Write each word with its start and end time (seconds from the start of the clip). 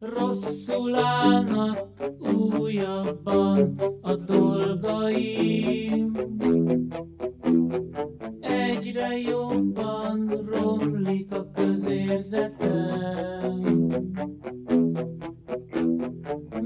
Rosszul 0.00 0.94
állnak 0.94 1.88
újabban 2.58 3.80
a 4.02 4.16
dolgaim. 4.16 6.16
Egyre 8.40 9.18
jobban 9.18 10.32
romlik 10.46 11.32
a 11.32 11.50
közérzetem. 11.50 13.10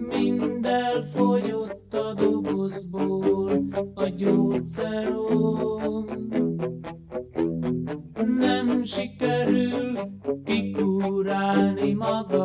Mind 0.08 0.66
elfogyott 0.66 1.94
a 1.94 2.14
dobozból 2.14 3.68
a 3.94 4.08
gyógyszerom. 4.08 6.06
Nem 8.38 8.82
sikerül 8.82 9.98
kikúrálni 10.44 11.92
magam 11.92 12.43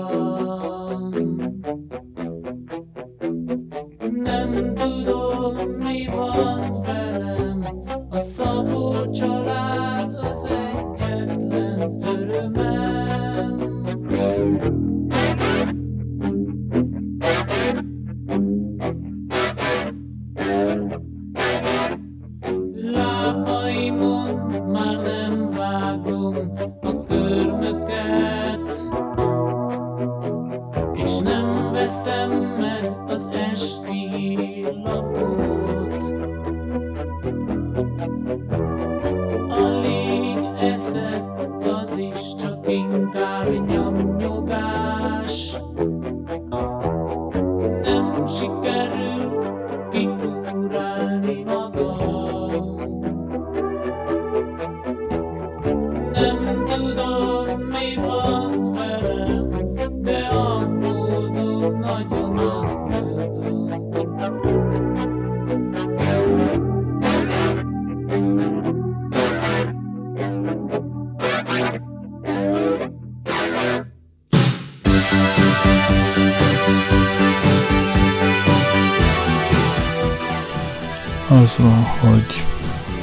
Az 81.49 81.57
van, 81.57 81.83
hogy 81.83 82.45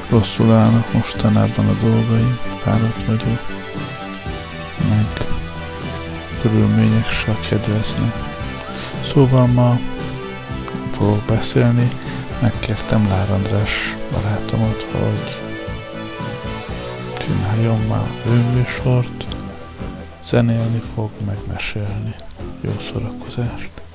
rosszul 0.09 0.53
állnak 0.53 0.93
mostanában 0.93 1.67
a 1.67 1.79
dolgaim, 1.83 2.39
fáradt 2.59 3.05
vagyok, 3.07 3.41
meg 4.89 5.27
körülmények 6.41 7.11
se 7.11 7.37
kedveznek. 7.49 8.15
Szóval 9.05 9.47
ma 9.47 9.79
fogok 10.93 11.23
beszélni, 11.27 11.91
megkértem 12.41 13.09
Lár 13.09 13.31
András 13.31 13.97
barátomat, 14.13 14.87
hogy 14.93 15.41
csináljon 17.19 17.81
már 17.89 18.11
őműsort, 18.27 19.27
zenélni 20.25 20.83
fog, 20.95 21.11
megmesélni. 21.27 22.15
Jó 22.61 22.73
szórakozást! 22.93 23.86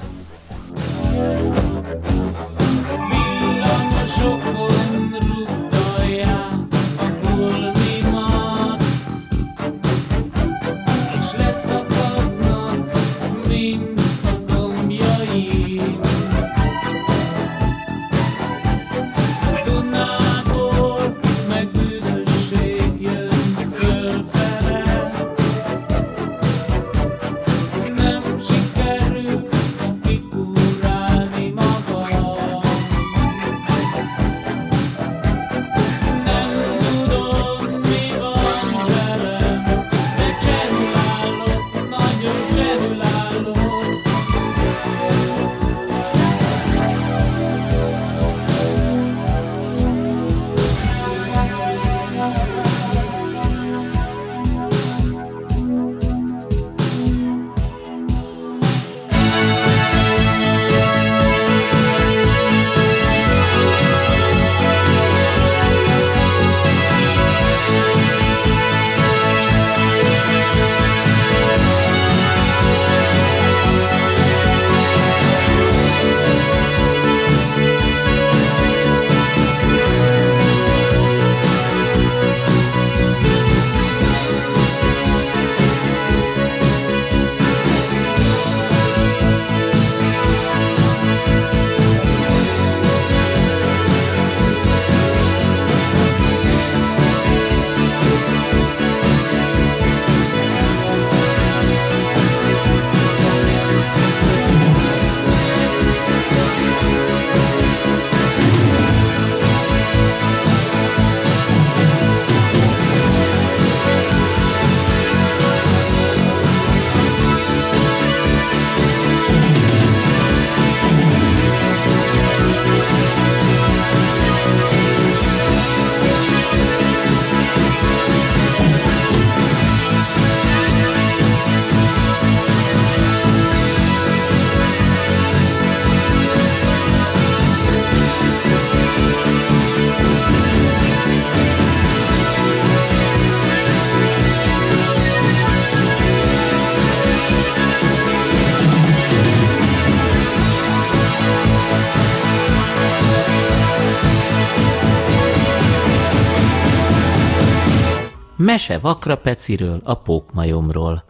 Mese 158.52 158.78
Vakrapeciről, 158.78 159.82
a 159.84 159.94
pókmajomról. 159.94 161.04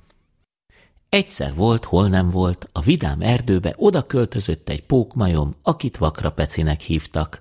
Egyszer 1.09 1.53
volt, 1.55 1.85
hol 1.85 2.07
nem 2.07 2.29
volt, 2.29 2.69
a 2.71 2.81
vidám 2.81 3.21
erdőbe 3.21 3.73
oda 3.77 4.01
költözött 4.01 4.69
egy 4.69 4.83
pókmajom, 4.83 5.55
akit 5.63 5.97
Vakrapecinek 5.97 6.81
hívtak. 6.81 7.39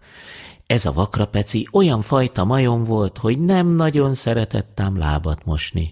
Ez 0.66 0.84
a 0.84 0.92
Vakrapeci 0.92 1.68
olyan 1.72 2.00
fajta 2.00 2.44
majom 2.44 2.84
volt, 2.84 3.18
hogy 3.18 3.38
nem 3.40 3.66
nagyon 3.66 4.14
szeretett 4.14 4.80
ám 4.80 4.98
lábat 4.98 5.44
mosni. 5.44 5.88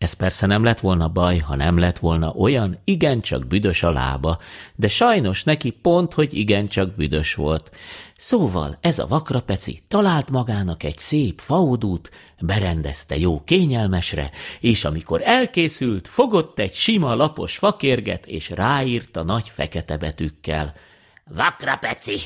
Ez 0.00 0.12
persze 0.12 0.46
nem 0.46 0.64
lett 0.64 0.80
volna 0.80 1.08
baj, 1.08 1.38
ha 1.38 1.56
nem 1.56 1.78
lett 1.78 1.98
volna 1.98 2.30
olyan, 2.30 2.78
igencsak 2.84 3.46
büdös 3.46 3.82
a 3.82 3.90
lába, 3.90 4.38
de 4.74 4.88
sajnos 4.88 5.44
neki 5.44 5.70
pont, 5.70 6.14
hogy 6.14 6.34
igencsak 6.34 6.94
büdös 6.94 7.34
volt. 7.34 7.70
Szóval 8.16 8.78
ez 8.80 8.98
a 8.98 9.06
vakrapeci 9.06 9.82
talált 9.88 10.30
magának 10.30 10.82
egy 10.82 10.98
szép 10.98 11.40
faudút, 11.40 12.10
berendezte 12.40 13.18
jó 13.18 13.44
kényelmesre, 13.44 14.30
és 14.60 14.84
amikor 14.84 15.20
elkészült, 15.24 16.08
fogott 16.08 16.58
egy 16.58 16.74
sima 16.74 17.14
lapos 17.14 17.58
fakérget, 17.58 18.26
és 18.26 18.50
ráírta 18.50 19.22
nagy 19.22 19.48
fekete 19.48 19.96
betűkkel. 19.96 20.74
Vakrapeci! 21.24 22.20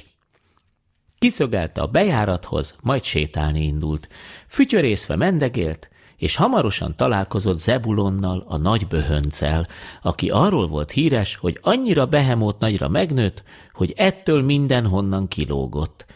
Kiszögelte 1.19 1.81
a 1.81 1.87
bejárathoz, 1.87 2.75
majd 2.81 3.05
sétálni 3.05 3.63
indult. 3.63 4.09
Fütyörészve 4.49 5.17
mendegélt, 5.17 5.89
és 6.25 6.37
hamarosan 6.37 6.97
találkozott 6.97 7.61
Zebulonnal, 7.61 8.45
a 8.49 8.57
nagy 8.57 8.87
böhöncel, 8.87 9.67
aki 10.03 10.29
arról 10.31 10.69
volt 10.69 10.91
híres, 10.91 11.37
hogy 11.37 11.59
annyira 11.63 12.07
behemót 12.07 12.59
nagyra 12.59 12.89
megnőtt, 12.89 13.43
hogy 13.73 13.93
ettől 13.97 14.43
mindenhonnan 14.43 15.29
kilógott. 15.29 16.07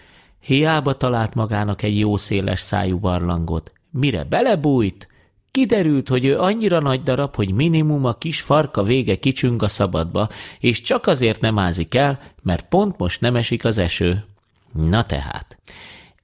Hiába 0.40 0.96
talált 0.96 1.34
magának 1.34 1.82
egy 1.82 1.98
jó 1.98 2.16
széles 2.16 2.60
szájú 2.60 2.98
barlangot, 2.98 3.72
mire 3.90 4.24
belebújt, 4.24 5.08
kiderült, 5.50 6.08
hogy 6.08 6.24
ő 6.24 6.38
annyira 6.38 6.80
nagy 6.80 7.02
darab, 7.02 7.34
hogy 7.34 7.52
minimum 7.52 8.04
a 8.04 8.18
kis 8.18 8.40
farka 8.40 8.82
vége 8.82 9.16
kicsüng 9.16 9.62
a 9.62 9.68
szabadba, 9.68 10.28
és 10.60 10.80
csak 10.80 11.06
azért 11.06 11.40
nem 11.40 11.58
ázik 11.58 11.94
el, 11.94 12.20
mert 12.42 12.68
pont 12.68 12.98
most 12.98 13.20
nem 13.20 13.36
esik 13.36 13.64
az 13.64 13.78
eső. 13.78 14.24
Na 14.72 15.04
tehát, 15.04 15.58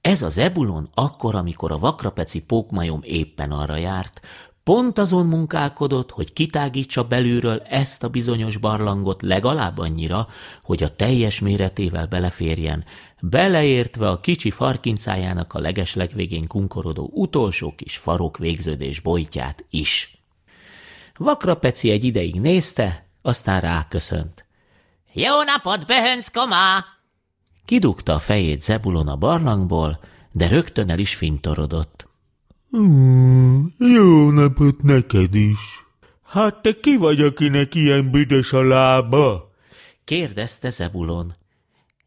ez 0.05 0.21
az 0.21 0.37
ebulon 0.37 0.87
akkor, 0.93 1.35
amikor 1.35 1.71
a 1.71 1.77
vakrapeci 1.77 2.41
pókmajom 2.41 2.99
éppen 3.03 3.51
arra 3.51 3.75
járt, 3.75 4.21
pont 4.63 4.97
azon 4.97 5.25
munkálkodott, 5.25 6.11
hogy 6.11 6.33
kitágítsa 6.33 7.03
belülről 7.03 7.59
ezt 7.59 8.03
a 8.03 8.09
bizonyos 8.09 8.57
barlangot 8.57 9.21
legalább 9.21 9.77
annyira, 9.77 10.27
hogy 10.63 10.83
a 10.83 10.95
teljes 10.95 11.39
méretével 11.39 12.05
beleférjen, 12.05 12.85
beleértve 13.21 14.09
a 14.09 14.19
kicsi 14.19 14.51
farkincájának 14.51 15.53
a 15.53 15.59
legeslegvégén 15.59 16.47
kunkorodó 16.47 17.09
utolsó 17.13 17.73
kis 17.75 17.97
farok 17.97 18.37
végződés 18.37 18.99
bojtját 18.99 19.65
is. 19.69 20.21
Vakrapeci 21.17 21.89
egy 21.89 22.03
ideig 22.03 22.41
nézte, 22.41 23.05
aztán 23.21 23.61
ráköszönt. 23.61 24.45
Jó 25.13 25.43
napot, 25.43 25.85
Behönc 25.85 26.27
komá! 26.29 26.94
Kidugta 27.65 28.13
a 28.13 28.19
fejét 28.19 28.61
Zebulon 28.61 29.07
a 29.07 29.15
barlangból, 29.15 29.99
de 30.31 30.47
rögtön 30.47 30.89
el 30.89 30.99
is 30.99 31.15
fintorodott. 31.15 32.07
Mm, 32.77 33.65
jó 33.77 34.29
napot 34.29 34.81
neked 34.81 35.35
is. 35.35 35.85
Hát 36.23 36.61
te 36.61 36.79
ki 36.79 36.97
vagy, 36.97 37.21
akinek 37.21 37.75
ilyen 37.75 38.11
büdös 38.11 38.53
a 38.53 38.63
lába? 38.63 39.51
Kérdezte 40.03 40.69
Zebulon. 40.69 41.33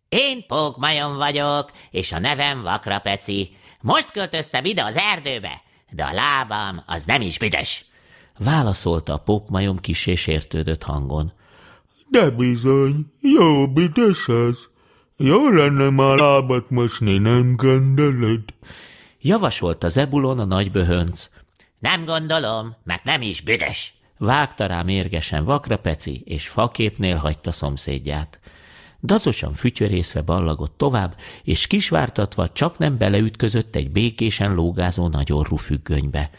Én 0.09 0.47
Pókmajom 0.47 1.17
vagyok, 1.17 1.73
és 1.91 2.13
a 2.13 2.19
nevem 2.19 2.63
Vakrapeci. 2.63 3.57
Most 3.81 4.11
költöztem 4.11 4.65
ide 4.65 4.85
az 4.85 4.97
erdőbe, 4.97 5.63
de 5.91 6.05
a 6.05 6.13
lábam 6.13 6.83
az 6.87 7.05
nem 7.05 7.21
is 7.21 7.39
büdös. 7.39 7.85
Válaszolta 8.39 9.13
a 9.13 9.19
pókmajom 9.19 9.79
kisé 9.79 10.15
sértődött 10.15 10.83
hangon. 10.83 11.33
De 12.09 12.31
bizony, 12.31 13.13
jó 13.21 13.73
büdös 13.73 14.29
az. 14.29 14.69
Jó 15.21 15.49
lenne 15.49 15.91
már 15.91 16.17
lábat 16.17 16.71
mosni, 16.71 17.19
nem 17.19 17.57
gondolod? 17.57 18.41
Javasolta 19.21 19.89
Zebulon 19.89 20.39
a 20.39 20.45
nagy 20.45 20.71
böhönc. 20.71 21.29
Nem 21.79 22.05
gondolom, 22.05 22.77
mert 22.85 23.05
nem 23.05 23.23
is 23.23 23.41
büdös. 23.41 23.95
Vágta 24.19 24.67
rá 24.67 24.83
mérgesen 24.83 25.45
Vakrapeci, 25.45 26.23
és 26.25 26.49
faképnél 26.49 27.17
hagyta 27.17 27.53
szomszédját. 27.53 28.41
Dacosan 29.03 29.53
fütyörészve 29.53 30.23
ballagott 30.23 30.77
tovább, 30.77 31.17
és 31.43 31.67
kisvártatva 31.67 32.53
csak 32.53 32.79
nem 32.79 32.99
beleütközött 32.99 33.77
egy 33.77 33.91
békésen 33.91 34.55
lógázó 34.55 35.09
nagyorú 35.09 35.57
függönybe. 35.57 36.31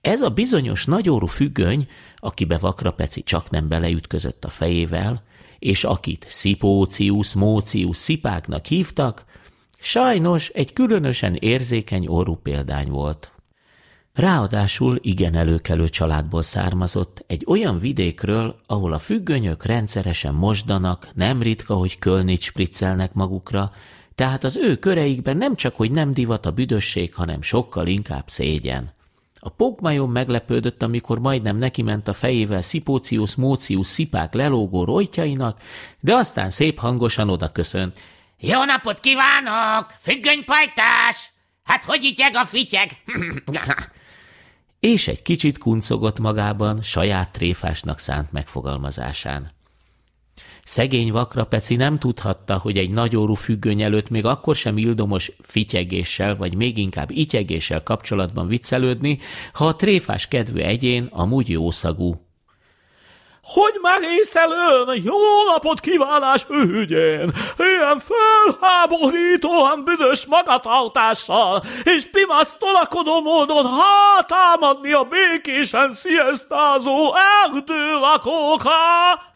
Ez 0.00 0.20
a 0.20 0.30
bizonyos 0.30 0.84
nagyorú 0.84 1.26
függöny, 1.26 1.88
akibe 2.16 2.58
Vakrapeci 2.58 3.22
csak 3.22 3.50
nem 3.50 3.68
beleütközött 3.68 4.44
a 4.44 4.48
fejével, 4.48 5.22
és 5.62 5.84
akit 5.84 6.26
Szipócius, 6.28 7.34
Mócius 7.34 7.96
szipáknak 7.96 8.66
hívtak, 8.66 9.24
sajnos 9.78 10.48
egy 10.48 10.72
különösen 10.72 11.34
érzékeny 11.34 12.06
orrú 12.06 12.34
példány 12.34 12.88
volt. 12.88 13.32
Ráadásul 14.14 14.98
igen 15.00 15.34
előkelő 15.34 15.88
családból 15.88 16.42
származott, 16.42 17.24
egy 17.26 17.44
olyan 17.46 17.78
vidékről, 17.78 18.56
ahol 18.66 18.92
a 18.92 18.98
függönyök 18.98 19.64
rendszeresen 19.64 20.34
mosdanak, 20.34 21.08
nem 21.14 21.42
ritka, 21.42 21.74
hogy 21.74 21.98
kölnit 21.98 22.40
spriccelnek 22.40 23.12
magukra, 23.12 23.72
tehát 24.14 24.44
az 24.44 24.56
ő 24.56 24.76
köreikben 24.76 25.36
nem 25.36 25.56
csak, 25.56 25.76
hogy 25.76 25.90
nem 25.90 26.14
divat 26.14 26.46
a 26.46 26.50
büdösség, 26.50 27.14
hanem 27.14 27.42
sokkal 27.42 27.86
inkább 27.86 28.24
szégyen. 28.26 28.92
A 29.44 29.48
pókmajom 29.48 30.12
meglepődött, 30.12 30.82
amikor 30.82 31.18
majdnem 31.18 31.56
neki 31.56 31.82
ment 31.82 32.08
a 32.08 32.12
fejével 32.12 32.62
Szipócius 32.62 33.34
Mócius 33.34 33.86
szipák 33.86 34.34
lelógó 34.34 34.84
rojtjainak, 34.84 35.60
de 36.00 36.14
aztán 36.14 36.50
szép 36.50 36.78
hangosan 36.78 37.28
oda 37.28 37.52
köszönt. 37.52 38.04
Jó 38.38 38.64
napot 38.64 39.00
kívánok! 39.00 39.90
Függönypajtás! 39.98 41.30
Hát 41.64 41.84
hogy 41.84 42.04
ityeg 42.04 42.34
a 42.34 42.44
fityeg? 42.44 42.90
és 44.80 45.08
egy 45.08 45.22
kicsit 45.22 45.58
kuncogott 45.58 46.18
magában 46.18 46.82
saját 46.82 47.32
tréfásnak 47.32 47.98
szánt 47.98 48.32
megfogalmazásán. 48.32 49.50
Szegény 50.64 51.12
vakrapeci 51.12 51.76
nem 51.76 51.98
tudhatta, 51.98 52.58
hogy 52.58 52.78
egy 52.78 52.90
nagyórú 52.90 53.34
függöny 53.34 53.82
előtt 53.82 54.08
még 54.08 54.24
akkor 54.24 54.56
sem 54.56 54.78
ildomos 54.78 55.32
fityegéssel, 55.42 56.36
vagy 56.36 56.54
még 56.54 56.78
inkább 56.78 57.10
ityegéssel 57.10 57.82
kapcsolatban 57.82 58.46
viccelődni, 58.46 59.18
ha 59.52 59.66
a 59.66 59.76
tréfás 59.76 60.28
kedvű 60.28 60.60
egyén 60.60 61.08
amúgy 61.10 61.48
jószagú. 61.48 62.26
Hogy 63.42 63.78
már 63.82 63.98
észelőn, 64.20 65.02
jó 65.04 65.18
napot 65.52 65.80
kívánás 65.80 66.44
hölgyen, 66.44 67.34
ilyen 67.58 67.98
felháborítóan 67.98 69.84
büdös 69.84 70.26
magatartással, 70.26 71.62
és 71.84 72.10
pimasz 72.10 72.56
tolakodó 72.58 73.20
módon 73.20 73.64
hátámadni 73.66 74.92
a 74.92 75.02
békésen 75.04 75.94
sziasztázó 75.94 77.14
erdőlakókra! 77.44 79.31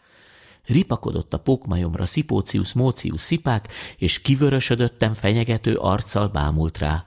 Ripakodott 0.67 1.33
a 1.33 1.37
pókmajomra 1.37 2.05
Szipócius 2.05 2.73
Mócius 2.73 3.21
szipák, 3.21 3.67
és 3.97 4.21
kivörösödötten 4.21 5.13
fenyegető 5.13 5.73
arccal 5.73 6.27
bámult 6.27 6.77
rá. 6.77 7.05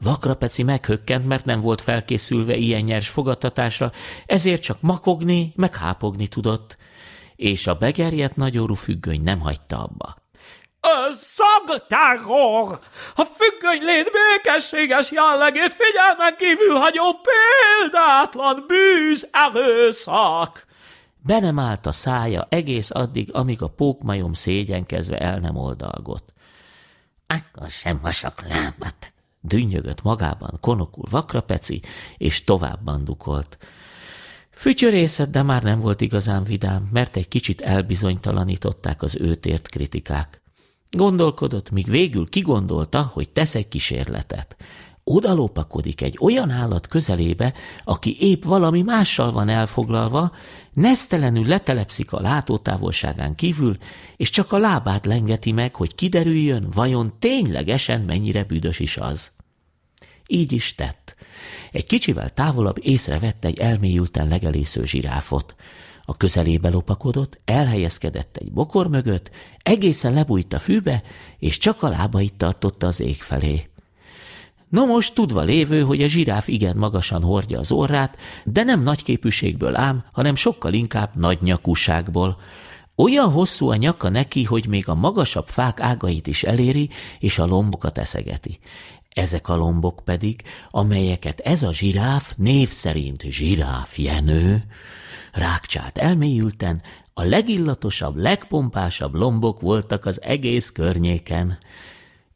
Vakrapeci 0.00 0.62
meghökkent, 0.62 1.26
mert 1.26 1.44
nem 1.44 1.60
volt 1.60 1.80
felkészülve 1.80 2.56
ilyen 2.56 2.82
nyers 2.82 3.08
fogadtatásra, 3.08 3.92
ezért 4.26 4.62
csak 4.62 4.80
makogni, 4.80 5.52
meg 5.56 5.76
hápogni 5.76 6.26
tudott, 6.26 6.76
és 7.36 7.66
a 7.66 7.74
begerjedt 7.74 8.36
nagyorú 8.36 8.74
függöny 8.74 9.22
nem 9.22 9.40
hagyta 9.40 9.82
abba. 9.82 10.16
Szagterror! 11.12 12.80
A 13.14 13.22
függöny 13.22 13.84
lét 13.84 14.10
békességes 14.10 15.10
jellegét 15.10 15.74
figyelmen 15.74 16.36
kívül 16.36 16.74
hagyó 16.74 17.04
példátlan 17.22 18.64
bűz 18.66 19.28
erőszak! 19.30 20.66
Be 21.28 21.38
nem 21.40 21.58
állt 21.58 21.86
a 21.86 21.92
szája 21.92 22.46
egész 22.50 22.90
addig, 22.90 23.34
amíg 23.34 23.62
a 23.62 23.68
pókmajom 23.68 24.32
szégyenkezve 24.32 25.18
el 25.18 25.38
nem 25.38 25.56
oldalgott. 25.56 26.32
Akkor 27.26 27.68
sem 27.68 27.98
masak 28.02 28.42
lábat, 28.48 29.12
dünnyögött 29.40 30.02
magában 30.02 30.58
konokul 30.60 31.04
vakrapeci, 31.10 31.82
és 32.16 32.44
tovább 32.44 32.84
bandukolt. 32.84 33.58
Fütyörészet, 34.50 35.30
de 35.30 35.42
már 35.42 35.62
nem 35.62 35.80
volt 35.80 36.00
igazán 36.00 36.44
vidám, 36.44 36.88
mert 36.92 37.16
egy 37.16 37.28
kicsit 37.28 37.60
elbizonytalanították 37.60 39.02
az 39.02 39.16
őt 39.16 39.46
ért 39.46 39.68
kritikák. 39.68 40.42
Gondolkodott, 40.90 41.70
míg 41.70 41.90
végül 41.90 42.28
kigondolta, 42.28 43.10
hogy 43.12 43.28
tesz 43.28 43.54
egy 43.54 43.68
kísérletet 43.68 44.56
odalopakodik 45.08 46.00
egy 46.00 46.18
olyan 46.20 46.50
állat 46.50 46.86
közelébe, 46.86 47.54
aki 47.84 48.16
épp 48.20 48.44
valami 48.44 48.82
mással 48.82 49.32
van 49.32 49.48
elfoglalva, 49.48 50.32
nesztelenül 50.78 51.46
letelepszik 51.46 52.12
a 52.12 52.20
látótávolságán 52.20 53.34
kívül, 53.34 53.76
és 54.16 54.30
csak 54.30 54.52
a 54.52 54.58
lábát 54.58 55.06
lengeti 55.06 55.52
meg, 55.52 55.74
hogy 55.74 55.94
kiderüljön, 55.94 56.66
vajon 56.74 57.14
ténylegesen 57.18 58.00
mennyire 58.00 58.44
büdös 58.44 58.78
is 58.78 58.96
az. 58.96 59.30
Így 60.26 60.52
is 60.52 60.74
tett. 60.74 61.16
Egy 61.72 61.86
kicsivel 61.86 62.30
távolabb 62.30 62.76
észrevette 62.80 63.48
egy 63.48 63.58
elmélyülten 63.58 64.28
legelésző 64.28 64.84
zsiráfot. 64.84 65.54
A 66.04 66.16
közelébe 66.16 66.68
lopakodott, 66.68 67.38
elhelyezkedett 67.44 68.36
egy 68.36 68.52
bokor 68.52 68.88
mögött, 68.88 69.30
egészen 69.58 70.12
lebújt 70.12 70.52
a 70.52 70.58
fűbe, 70.58 71.02
és 71.38 71.58
csak 71.58 71.82
a 71.82 71.88
lábait 71.88 72.34
tartotta 72.34 72.86
az 72.86 73.00
ég 73.00 73.22
felé. 73.22 73.66
No 74.68 74.86
most 74.86 75.14
tudva 75.14 75.42
lévő, 75.42 75.82
hogy 75.82 76.02
a 76.02 76.08
zsiráf 76.08 76.48
igen 76.48 76.76
magasan 76.76 77.22
hordja 77.22 77.58
az 77.58 77.72
orrát, 77.72 78.18
de 78.44 78.62
nem 78.62 78.82
nagy 78.82 79.02
képűségből 79.02 79.76
ám, 79.76 80.04
hanem 80.12 80.34
sokkal 80.34 80.72
inkább 80.72 81.10
nagy 81.14 81.38
nyakúságból. 81.42 82.38
Olyan 82.96 83.30
hosszú 83.30 83.70
a 83.70 83.76
nyaka 83.76 84.08
neki, 84.08 84.44
hogy 84.44 84.66
még 84.68 84.88
a 84.88 84.94
magasabb 84.94 85.48
fák 85.48 85.80
ágait 85.80 86.26
is 86.26 86.42
eléri, 86.42 86.88
és 87.18 87.38
a 87.38 87.46
lombokat 87.46 87.98
eszegeti. 87.98 88.58
Ezek 89.08 89.48
a 89.48 89.56
lombok 89.56 90.00
pedig, 90.04 90.42
amelyeket 90.70 91.40
ez 91.40 91.62
a 91.62 91.72
zsiráf 91.72 92.34
név 92.36 92.68
szerint 92.68 93.22
zsiráf 93.22 93.98
Jenő, 93.98 94.62
rákcsált 95.32 95.98
elmélyülten, 95.98 96.82
a 97.14 97.22
legillatosabb, 97.22 98.16
legpompásabb 98.16 99.14
lombok 99.14 99.60
voltak 99.60 100.06
az 100.06 100.22
egész 100.22 100.70
környéken. 100.70 101.58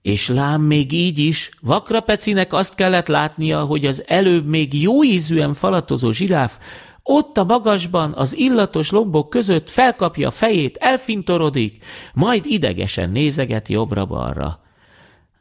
És 0.03 0.29
lám 0.29 0.61
még 0.61 0.93
így 0.93 1.19
is, 1.19 1.51
Vakrapecinek 1.61 2.53
azt 2.53 2.75
kellett 2.75 3.07
látnia, 3.07 3.65
hogy 3.65 3.87
az 3.87 4.05
előbb 4.07 4.47
még 4.47 4.83
jó 4.83 5.05
ízűen 5.05 5.55
falatozó 5.55 6.13
zsiráf 6.13 6.59
ott 7.03 7.39
a 7.39 7.45
magasban, 7.45 8.13
az 8.13 8.37
illatos 8.37 8.91
lombok 8.91 9.31
között 9.31 9.71
felkapja 9.71 10.29
a 10.29 10.31
fejét, 10.31 10.77
elfintorodik, 10.77 11.85
majd 12.15 12.47
idegesen 12.47 13.11
nézeget 13.11 13.69
jobbra-balra. 13.69 14.61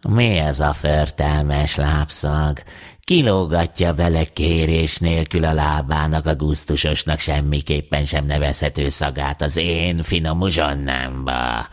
Mi 0.10 0.38
ez 0.38 0.60
a 0.60 0.74
förtelmes 0.74 1.76
lábszag? 1.76 2.60
Kilógatja 3.04 3.94
bele 3.94 4.24
kérés 4.24 4.98
nélkül 4.98 5.44
a 5.44 5.54
lábának 5.54 6.26
a 6.26 6.36
gusztusosnak 6.36 7.20
semmiképpen 7.20 8.06
sem 8.06 8.26
nevezhető 8.26 8.90
szagát 8.90 9.42
az 9.42 9.58
én 9.58 10.02
finom 10.02 10.42
uzsonnámba. 10.42 11.68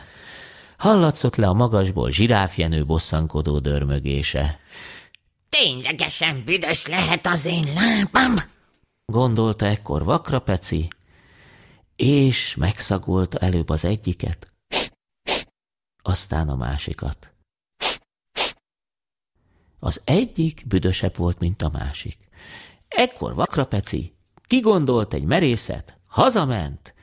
Hallatszott 0.79 1.37
le 1.37 1.47
a 1.47 1.53
magasból 1.53 2.11
zsiráfjenő 2.11 2.87
bosszankodó 2.87 3.59
dörmögése. 3.59 4.59
Ténylegesen 5.49 6.45
büdös 6.45 6.87
lehet 6.87 7.27
az 7.27 7.45
én 7.45 7.73
lábam? 7.73 8.35
Gondolta 9.07 9.67
ekkor 9.67 10.05
Vakrapeci, 10.05 10.89
és 11.97 12.55
megszagolta 12.55 13.39
előbb 13.39 13.69
az 13.69 13.85
egyiket, 13.85 14.53
aztán 16.03 16.49
a 16.49 16.57
másikat. 16.57 17.33
Az 19.79 20.01
egyik 20.05 20.65
büdösebb 20.67 21.17
volt, 21.17 21.39
mint 21.39 21.63
a 21.63 21.69
másik. 21.69 22.19
Ekkor 22.89 23.35
Vakrapeci 23.35 24.15
kigondolt 24.47 25.13
egy 25.13 25.25
merészet, 25.25 25.99
hazament, 26.07 26.95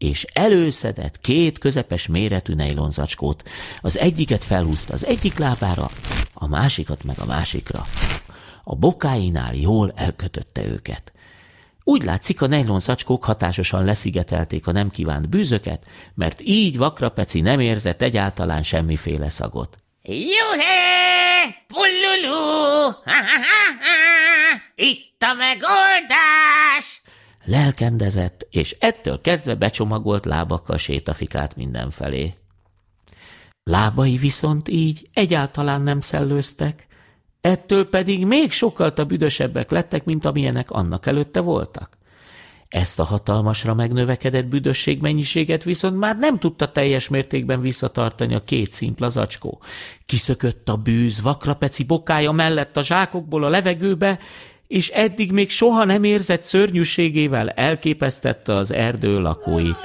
és 0.00 0.26
előszedett 0.32 1.20
két 1.20 1.58
közepes 1.58 2.06
méretű 2.06 2.54
nejlonzacskót. 2.54 3.48
Az 3.80 3.98
egyiket 3.98 4.44
felhúzta 4.44 4.92
az 4.94 5.06
egyik 5.06 5.38
lábára, 5.38 5.88
a 6.34 6.46
másikat 6.46 7.04
meg 7.04 7.18
a 7.18 7.24
másikra. 7.24 7.84
A 8.64 8.74
bokáinál 8.74 9.54
jól 9.54 9.92
elkötötte 9.96 10.64
őket. 10.64 11.12
Úgy 11.84 12.02
látszik, 12.02 12.42
a 12.42 12.46
nejlonzacskók 12.46 13.24
hatásosan 13.24 13.84
leszigetelték 13.84 14.66
a 14.66 14.72
nem 14.72 14.90
kívánt 14.90 15.28
bűzöket, 15.28 15.86
mert 16.14 16.40
így 16.42 16.76
Vakrapeci 16.76 17.40
nem 17.40 17.60
érzett 17.60 18.02
egyáltalán 18.02 18.62
semmiféle 18.62 19.28
szagot. 19.28 19.76
Juhé! 20.02 20.76
Pullulú! 21.66 22.94
Itt 24.74 25.22
a 25.22 25.34
megoldás! 25.34 26.39
Lelkendezett, 27.50 28.46
és 28.50 28.76
ettől 28.80 29.20
kezdve 29.20 29.54
becsomagolt 29.54 30.24
lábakkal 30.24 30.76
sétafikált 30.76 31.56
mindenfelé. 31.56 32.34
Lábai 33.62 34.16
viszont 34.16 34.68
így 34.68 35.08
egyáltalán 35.14 35.82
nem 35.82 36.00
szellőztek, 36.00 36.86
ettől 37.40 37.88
pedig 37.88 38.26
még 38.26 38.52
sokkal 38.52 38.90
büdösebbek 38.90 39.70
lettek, 39.70 40.04
mint 40.04 40.24
amilyenek 40.24 40.70
annak 40.70 41.06
előtte 41.06 41.40
voltak. 41.40 41.98
Ezt 42.68 42.98
a 42.98 43.04
hatalmasra 43.04 43.74
megnövekedett 43.74 44.46
büdösség 44.46 45.00
mennyiséget 45.00 45.62
viszont 45.62 45.98
már 45.98 46.16
nem 46.16 46.38
tudta 46.38 46.72
teljes 46.72 47.08
mértékben 47.08 47.60
visszatartani 47.60 48.34
a 48.34 48.44
két 48.44 48.72
szimpla 48.72 49.08
zacskó. 49.08 49.62
Kiszökött 50.06 50.68
a 50.68 50.76
bűz 50.76 51.20
vakrapeci 51.22 51.84
bokája 51.84 52.32
mellett 52.32 52.76
a 52.76 52.82
zsákokból 52.82 53.44
a 53.44 53.48
levegőbe, 53.48 54.18
és 54.70 54.88
eddig 54.88 55.32
még 55.32 55.50
soha 55.50 55.84
nem 55.84 56.04
érzett 56.04 56.42
szörnyűségével 56.42 57.48
elképesztette 57.48 58.54
az 58.54 58.72
erdő 58.72 59.20
lakóit. 59.20 59.78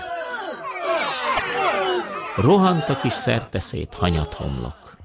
Rohant 2.36 2.90
a 2.90 2.98
kis 2.98 3.14
szerteszét 3.14 3.94
hanyat 3.94 4.34
homlok. 4.34 4.98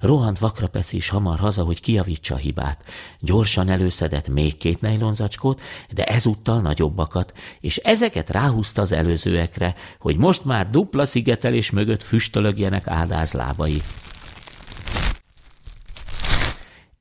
Rohant 0.00 0.38
Vakrapeci 0.38 0.96
is 0.96 1.08
hamar 1.08 1.38
haza, 1.38 1.62
hogy 1.62 1.80
kiavítsa 1.80 2.34
a 2.34 2.38
hibát. 2.38 2.84
Gyorsan 3.20 3.68
előszedett 3.68 4.28
még 4.28 4.56
két 4.56 4.80
nejlonzacskót, 4.80 5.60
de 5.90 6.04
ezúttal 6.04 6.60
nagyobbakat, 6.60 7.32
és 7.60 7.76
ezeket 7.76 8.30
ráhúzta 8.30 8.82
az 8.82 8.92
előzőekre, 8.92 9.74
hogy 9.98 10.16
most 10.16 10.44
már 10.44 10.70
dupla 10.70 11.06
szigetelés 11.06 11.70
mögött 11.70 12.02
füstölögjenek 12.02 12.88
áldázlábai. 12.88 13.82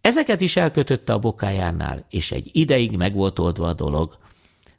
Ezeket 0.06 0.42
is 0.42 0.56
elkötötte 0.56 1.14
a 1.14 1.20
bokájánál, 1.20 2.06
és 2.10 2.32
egy 2.32 2.50
ideig 2.52 2.98
meg 2.98 3.14
volt 3.14 3.40
oldva 3.40 3.68
a 3.68 3.74
dolog. 3.74 4.18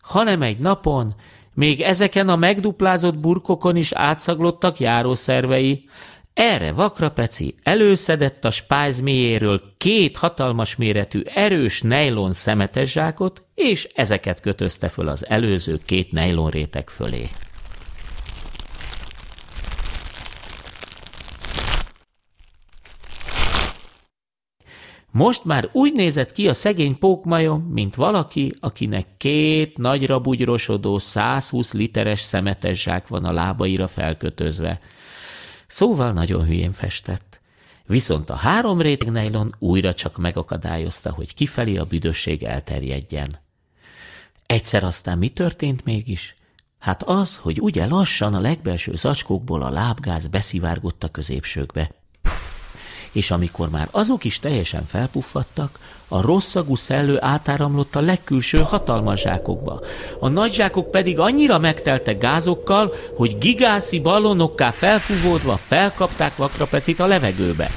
Hanem 0.01 0.43
egy 0.43 0.59
napon, 0.59 1.15
még 1.55 1.81
ezeken 1.81 2.29
a 2.29 2.37
megduplázott 2.37 3.19
burkokon 3.19 3.77
is 3.77 3.93
átszaglottak 3.93 4.79
járószervei, 4.79 5.85
erre 6.35 6.73
Vakrapeci 6.73 7.55
előszedett 7.63 8.45
a 8.45 8.51
spájz 8.51 9.01
mélyéről 9.01 9.61
két 9.77 10.17
hatalmas 10.17 10.77
méretű 10.77 11.21
erős 11.35 11.83
nejlon 11.83 12.33
szemetes 12.33 12.93
zsákot, 12.93 13.45
és 13.55 13.89
ezeket 13.95 14.41
kötözte 14.41 14.89
föl 14.89 15.09
az 15.09 15.29
előző 15.29 15.79
két 15.85 16.13
nejlon 16.13 16.51
réteg 16.51 16.91
fölé. 16.91 17.31
Most 25.11 25.45
már 25.45 25.69
úgy 25.73 25.93
nézett 25.93 26.33
ki 26.33 26.49
a 26.49 26.55
szegény 26.55 26.99
pókmajom, 26.99 27.63
mint 27.63 27.95
valaki, 27.95 28.51
akinek 28.61 29.07
két 29.17 29.79
nagyra 29.79 30.21
bugyrosodó 30.21 30.99
120 30.99 31.73
literes 31.73 32.21
szemetes 32.21 32.83
zsák 32.83 33.09
van 33.09 33.25
a 33.25 33.33
lábaira 33.33 33.87
felkötözve. 33.87 34.81
Szóval 35.67 36.13
nagyon 36.13 36.45
hülyén 36.45 36.73
festett. 36.73 37.41
Viszont 37.87 38.31
a 38.31 38.35
három 38.35 38.81
réteg 38.81 39.11
nejlon 39.11 39.55
újra 39.59 39.95
csak 39.95 40.17
megakadályozta, 40.17 41.13
hogy 41.13 41.35
kifelé 41.35 41.77
a 41.77 41.85
büdösség 41.85 42.43
elterjedjen. 42.43 43.39
Egyszer 44.47 44.85
aztán 44.85 45.19
mi 45.19 45.29
történt 45.29 45.85
mégis? 45.85 46.35
Hát 46.79 47.03
az, 47.03 47.37
hogy 47.37 47.61
ugye 47.61 47.87
lassan 47.87 48.35
a 48.35 48.41
legbelső 48.41 48.95
zacskókból 48.95 49.63
a 49.63 49.71
lábgáz 49.71 50.27
beszivárgott 50.27 51.05
a 51.05 51.09
középsőkbe 51.09 51.91
és 53.13 53.31
amikor 53.31 53.69
már 53.71 53.89
azok 53.91 54.25
is 54.25 54.39
teljesen 54.39 54.85
felpuffadtak, 54.85 55.79
a 56.09 56.21
rosszagú 56.21 56.75
szellő 56.75 57.17
átáramlott 57.21 57.97
a 57.97 58.01
legkülső 58.01 58.59
hatalmas 58.59 59.21
zsákokba. 59.21 59.81
A 60.21 60.29
nagy 60.29 60.53
zsákok 60.53 60.91
pedig 60.91 61.19
annyira 61.19 61.59
megteltek 61.59 62.19
gázokkal, 62.19 62.93
hogy 63.17 63.39
gigászi 63.39 64.01
ballonokká 64.01 64.71
felfúvódva 64.71 65.57
felkapták 65.57 66.37
vakrapecit 66.37 67.01
a 67.01 67.07
levegőbe. 67.07 67.71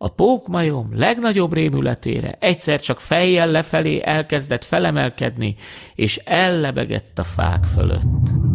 A 0.00 0.08
pókmajom 0.08 0.90
legnagyobb 0.94 1.52
rémületére 1.52 2.36
egyszer 2.38 2.80
csak 2.80 3.00
fejjel 3.00 3.50
lefelé 3.50 4.00
elkezdett 4.04 4.64
felemelkedni, 4.64 5.56
és 5.94 6.20
ellebegett 6.24 7.18
a 7.18 7.24
fák 7.24 7.64
fölött. 7.74 8.47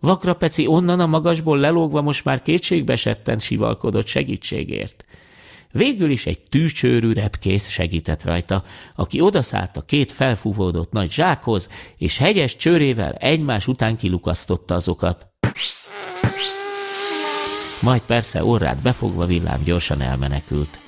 Vakrapeci 0.00 0.66
onnan 0.66 1.00
a 1.00 1.06
magasból 1.06 1.58
lelógva 1.58 2.02
most 2.02 2.24
már 2.24 2.42
kétségbe 2.42 2.92
esetten 2.92 3.38
sivalkodott 3.38 4.06
segítségért. 4.06 5.04
Végül 5.72 6.10
is 6.10 6.26
egy 6.26 6.40
tűcsőrű 6.40 7.12
repkész 7.12 7.68
segített 7.68 8.24
rajta, 8.24 8.64
aki 8.94 9.20
odaszállt 9.20 9.76
a 9.76 9.82
két 9.82 10.12
felfúvódott 10.12 10.92
nagy 10.92 11.10
zsákhoz, 11.10 11.68
és 11.96 12.18
hegyes 12.18 12.56
csőrével 12.56 13.12
egymás 13.12 13.66
után 13.66 13.96
kilukasztotta 13.96 14.74
azokat. 14.74 15.26
Majd 17.82 18.00
persze 18.00 18.44
orrát 18.44 18.82
befogva 18.82 19.26
villám 19.26 19.62
gyorsan 19.64 20.00
elmenekült. 20.00 20.78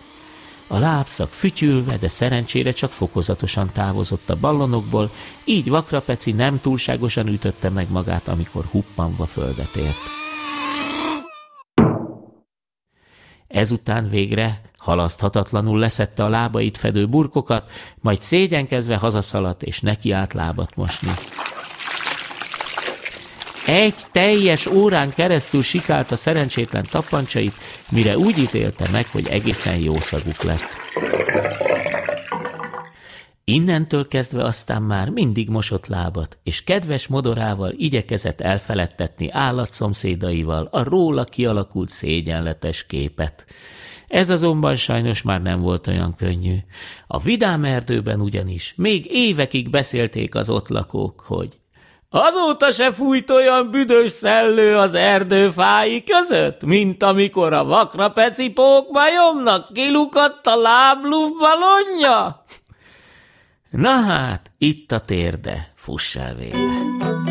A 0.72 0.78
lábszak 0.78 1.28
fütyülve, 1.28 1.96
de 1.96 2.08
szerencsére 2.08 2.72
csak 2.72 2.90
fokozatosan 2.90 3.70
távozott 3.72 4.30
a 4.30 4.36
ballonokból, 4.40 5.10
így 5.44 5.68
Vakrapeci 5.68 6.32
nem 6.32 6.60
túlságosan 6.60 7.26
ütötte 7.26 7.68
meg 7.68 7.90
magát, 7.90 8.28
amikor 8.28 8.64
huppanva 8.64 9.26
földet 9.26 9.76
ért. 9.76 9.96
Ezután 13.48 14.08
végre 14.08 14.60
halaszthatatlanul 14.78 15.78
leszette 15.78 16.24
a 16.24 16.28
lábait 16.28 16.78
fedő 16.78 17.08
burkokat, 17.08 17.70
majd 18.00 18.20
szégyenkezve 18.20 18.96
hazaszaladt 18.96 19.62
és 19.62 19.80
neki 19.80 20.12
át 20.12 20.32
lábat 20.32 20.76
mosni. 20.76 21.10
Egy 23.66 23.94
teljes 24.12 24.66
órán 24.66 25.10
keresztül 25.10 25.62
sikálta 25.62 26.16
szerencsétlen 26.16 26.86
tappancsait, 26.90 27.54
mire 27.90 28.18
úgy 28.18 28.38
ítélte 28.38 28.88
meg, 28.92 29.06
hogy 29.08 29.28
egészen 29.28 29.76
jó 29.76 30.00
szaguk 30.00 30.42
lett. 30.42 30.64
Innentől 33.44 34.08
kezdve 34.08 34.44
aztán 34.44 34.82
már 34.82 35.08
mindig 35.08 35.48
mosott 35.48 35.86
lábat, 35.86 36.38
és 36.42 36.64
kedves 36.64 37.06
modorával 37.06 37.72
igyekezett 37.76 38.40
elfeledtetni 38.40 39.30
állatszomszédaival 39.30 40.68
a 40.70 40.82
róla 40.82 41.24
kialakult 41.24 41.90
szégyenletes 41.90 42.86
képet. 42.86 43.46
Ez 44.08 44.30
azonban 44.30 44.74
sajnos 44.74 45.22
már 45.22 45.42
nem 45.42 45.60
volt 45.60 45.86
olyan 45.86 46.14
könnyű. 46.14 46.56
A 47.06 47.20
vidám 47.20 47.64
erdőben 47.64 48.20
ugyanis 48.20 48.74
még 48.76 49.06
évekig 49.10 49.70
beszélték 49.70 50.34
az 50.34 50.50
ott 50.50 50.68
lakók, 50.68 51.20
hogy 51.26 51.59
Azóta 52.12 52.72
se 52.72 52.92
fújt 52.92 53.30
olyan 53.30 53.70
büdös 53.70 54.12
szellő 54.12 54.76
az 54.76 54.94
erdőfái 54.94 56.04
között, 56.04 56.64
mint 56.64 57.02
amikor 57.02 57.52
a 57.52 57.64
vakra 57.64 58.10
peci 58.10 58.52
pókmajomnak 58.52 59.72
kilukadt 59.72 60.46
a 60.46 60.56
lábluf 60.56 61.30
balonja. 61.38 62.44
Na 63.70 63.90
hát, 63.90 64.50
itt 64.58 64.92
a 64.92 65.00
térde, 65.00 65.72
fuss 65.76 66.16
el 66.16 66.34
véle. 66.34 67.29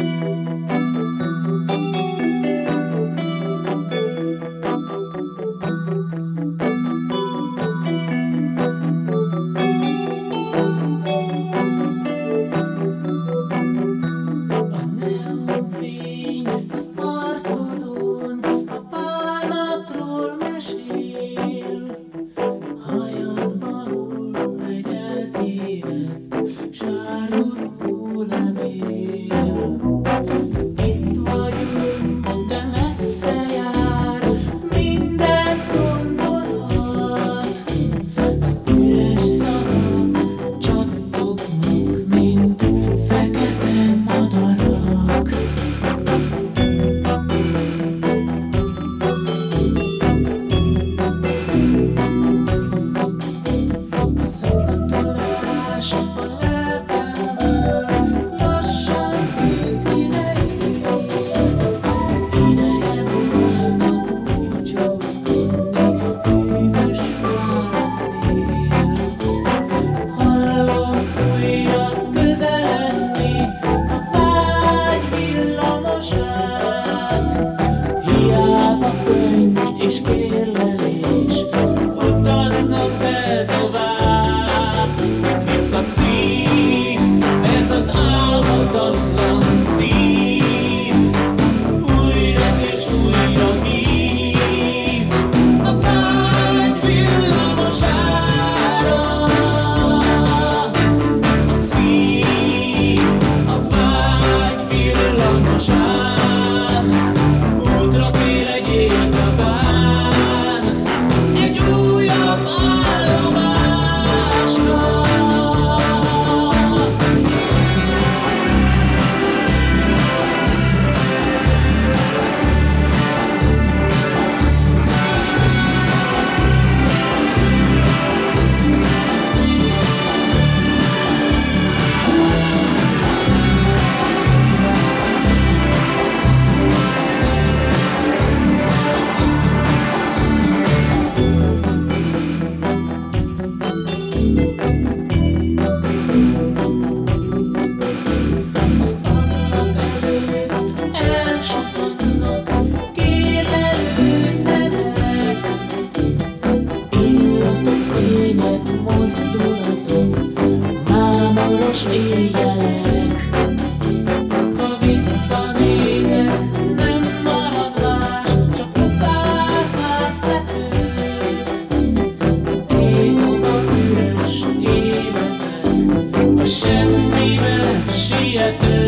at 178.39 178.57
the 178.61 178.78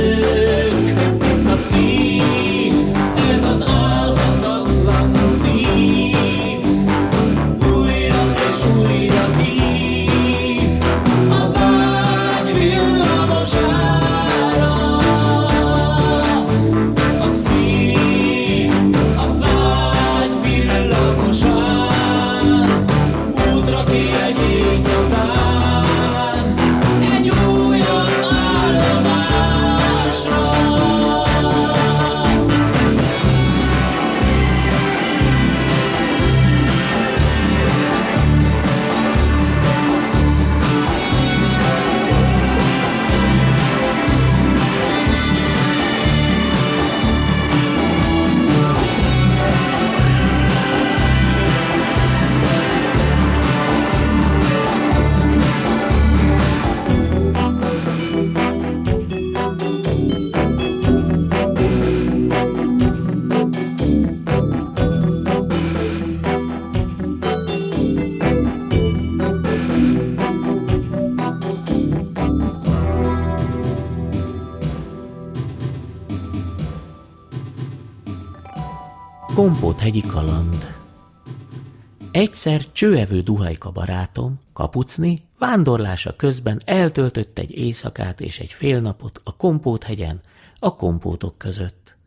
Egyszer 82.44 82.72
csőevő 82.72 83.20
duhajka 83.20 83.72
barátom, 83.72 84.38
kapucni, 84.54 85.18
vándorlása 85.40 86.16
közben 86.16 86.62
eltöltött 86.66 87.40
egy 87.40 87.58
éjszakát 87.58 88.22
és 88.22 88.40
egy 88.40 88.52
fél 88.52 88.80
napot 88.80 89.22
a 89.24 89.36
Kompóthegyen, 89.36 90.22
a 90.60 90.76
kompótok 90.76 91.38
között. 91.38 91.98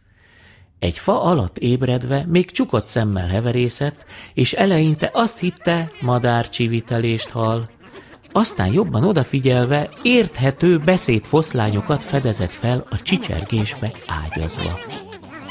Egy 0.79 0.99
fa 0.99 1.23
alatt 1.23 1.59
ébredve 1.59 2.25
még 2.29 2.51
csukott 2.51 2.87
szemmel 2.87 3.27
heverészett, 3.27 4.05
és 4.33 4.53
eleinte 4.53 5.11
azt 5.13 5.39
hitte, 5.39 5.91
madár 6.01 6.49
csivitelést 6.49 7.31
hall. 7.31 7.69
Aztán 8.33 8.73
jobban 8.73 9.05
odafigyelve 9.05 9.89
érthető 10.03 10.79
beszédfoszlányokat 10.79 12.05
fedezett 12.05 12.53
fel 12.53 12.85
a 12.91 13.03
csicsergésbe 13.03 13.93
ágyazva. 14.07 14.79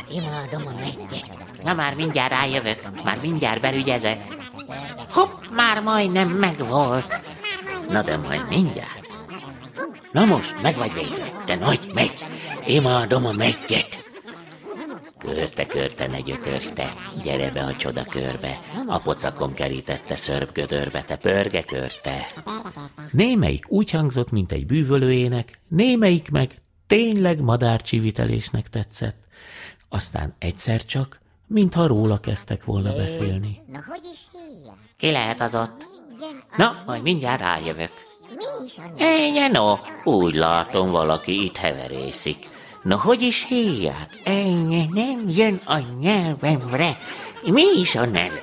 Imádom 0.09 0.67
a 0.67 0.79
meggyet. 0.79 1.29
Na 1.63 1.73
már 1.73 1.95
mindjárt 1.95 2.31
rájövök, 2.31 3.03
már 3.03 3.17
mindjárt 3.21 3.61
berügyezek. 3.61 4.42
Hopp, 5.13 5.31
már 5.55 5.81
majdnem 5.81 6.29
megvolt. 6.29 7.21
Na 7.89 8.01
de 8.01 8.17
majd 8.17 8.47
mindjárt. 8.49 9.07
Na 10.11 10.25
most, 10.25 10.61
meg 10.61 10.75
vagy 10.77 10.93
végre, 10.93 11.29
te 11.45 11.55
nagy 11.55 11.91
megy. 11.93 12.25
Imádom 12.67 13.25
a 13.25 13.31
meggyet. 13.31 14.03
Körte-körte 15.17 16.07
ne 16.07 16.19
gyötörte, 16.19 16.93
gyere 17.23 17.51
be 17.51 17.63
a 17.63 17.75
csodakörbe, 17.75 18.59
a 18.87 18.99
pocakon 18.99 19.53
kerítette 19.53 20.15
szörpgödörbe, 20.15 21.01
te 21.01 21.15
pörge 21.15 21.63
körte. 21.63 22.27
Némelyik 23.11 23.71
úgy 23.71 23.91
hangzott, 23.91 24.31
mint 24.31 24.51
egy 24.51 24.65
bűvölőének, 24.65 25.59
némelyik 25.67 26.31
meg 26.31 26.51
tényleg 26.87 27.41
madárcsivitelésnek 27.41 28.69
tetszett. 28.69 29.23
Aztán 29.89 30.35
egyszer 30.39 30.85
csak, 30.85 31.19
mintha 31.47 31.87
róla 31.87 32.19
kezdtek 32.19 32.63
volna 32.65 32.95
beszélni. 32.95 33.59
Na, 33.71 33.83
hogy 33.87 34.09
is? 34.13 34.19
Ki 35.03 35.11
lehet 35.11 35.41
az 35.41 35.55
ott? 35.55 35.87
Na, 36.57 36.83
majd 36.85 37.01
mindjárt 37.01 37.39
rájövök. 37.39 37.91
mi 38.35 38.65
is 38.65 38.77
a 38.77 38.81
neve? 38.81 39.05
Ennyi, 39.05 39.47
no, 39.47 39.75
úgy 40.03 40.35
látom, 40.35 40.89
valaki 40.89 41.43
itt 41.43 41.57
heverészik. 41.57 42.49
No, 42.81 42.97
hogy 42.97 43.21
is 43.21 43.45
hívják? 43.47 44.21
Ennyi, 44.23 44.85
nem 44.93 45.25
jön 45.27 45.61
a 45.65 45.77
nyelvemre. 45.99 46.97
Mi 47.43 47.63
is 47.75 47.95
a 47.95 48.05
neve? 48.05 48.39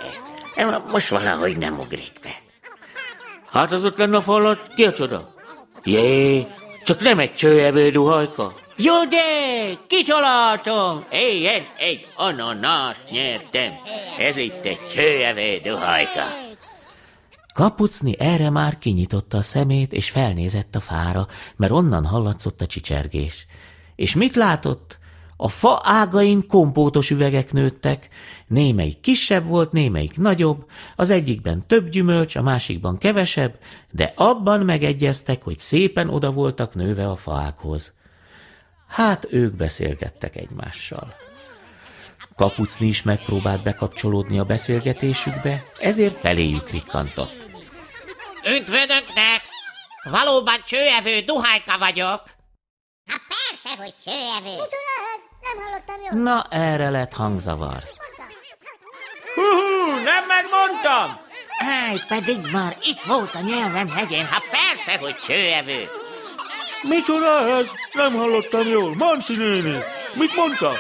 Most 0.93 1.09
valahogy 1.09 1.59
nem 1.59 1.79
ugrik 1.79 2.21
be. 2.23 2.35
Hát 3.51 3.73
az 3.73 3.85
ott 3.85 3.97
lenne 3.97 4.17
a 4.17 4.23
falat, 4.23 4.69
ki 4.75 4.85
a 4.85 4.93
csoda? 4.93 5.35
Jé, 5.85 6.47
csak 6.85 7.01
nem 7.01 7.19
egy 7.19 7.35
csőevő 7.35 7.91
duhajka. 7.91 8.53
Jó 8.77 9.05
de, 9.05 9.19
kicsoláltam! 9.87 11.05
Éjjel 11.11 11.67
egy 11.79 12.07
ananász 12.17 13.05
nyertem. 13.11 13.73
Ez 14.19 14.37
itt 14.37 14.65
egy 14.65 14.87
csőevő 14.87 15.59
duhajka. 15.63 16.50
Kapucni 17.55 18.15
erre 18.19 18.51
már 18.51 18.79
kinyitotta 18.79 19.39
a 19.39 19.43
szemét, 19.43 19.93
és 19.93 20.11
felnézett 20.11 20.77
a 20.77 20.81
fára, 20.81 21.27
mert 21.57 21.73
onnan 21.73 22.07
hallatszott 22.07 22.61
a 22.61 22.67
csicsergés. 22.67 23.47
És 23.97 24.15
mit 24.15 24.37
látott? 24.37 24.99
A 25.43 25.49
fa 25.49 25.81
ágain 25.85 26.47
kompótos 26.47 27.11
üvegek 27.11 27.53
nőttek, 27.53 28.09
némelyik 28.47 29.01
kisebb 29.01 29.47
volt, 29.47 29.73
némelyik 29.73 30.17
nagyobb, 30.17 30.67
az 30.97 31.11
egyikben 31.11 31.67
több 31.67 31.89
gyümölcs, 31.89 32.37
a 32.37 32.43
másikban 32.43 32.99
kevesebb, 32.99 33.59
de 33.91 34.13
abban 34.15 34.61
megegyeztek, 34.61 35.43
hogy 35.43 35.59
szépen 35.59 36.09
oda 36.09 36.33
voltak 36.33 36.75
nőve 36.75 37.09
a 37.09 37.17
faákhoz. 37.17 37.93
Hát 38.89 39.27
ők 39.31 39.57
beszélgettek 39.57 40.37
egymással. 40.37 41.15
Kapucni 42.37 42.87
is 42.87 43.03
megpróbált 43.03 43.63
bekapcsolódni 43.63 44.39
a 44.39 44.45
beszélgetésükbe, 44.45 45.65
ezért 45.81 46.19
feléjük 46.19 46.71
rikkantott. 46.71 47.40
Üdvödöknek! 48.47 49.43
Valóban 50.03 50.63
csőevő 50.67 51.21
duhajka 51.21 51.79
vagyok. 51.79 52.23
Hát 53.07 53.21
persze, 53.29 53.77
hogy 53.77 53.95
csőevő. 54.05 54.51
Micsoda 54.51 54.95
ez? 55.15 55.23
Nem 55.41 55.65
hallottam 55.65 55.97
jól. 56.11 56.23
Na, 56.23 56.47
erre 56.51 56.91
lett 56.91 57.13
hangzavar. 57.13 57.83
Hú, 59.35 59.43
nem 59.95 60.25
megmondtam! 60.27 61.17
Áj, 61.59 61.97
pedig 62.09 62.53
már 62.53 62.77
itt 62.83 63.01
volt 63.03 63.35
a 63.35 63.41
nyelvem 63.41 63.89
hegyén, 63.89 64.27
hát 64.27 64.45
persze, 64.51 64.99
hogy 64.99 65.17
csőevő. 65.27 65.89
Micsoda 66.83 67.49
ez? 67.49 67.71
Nem 67.93 68.13
hallottam 68.13 68.67
jól. 68.67 68.95
Manci 68.99 69.37
néni, 69.37 69.79
mit 70.15 70.35
mondta? 70.35 70.73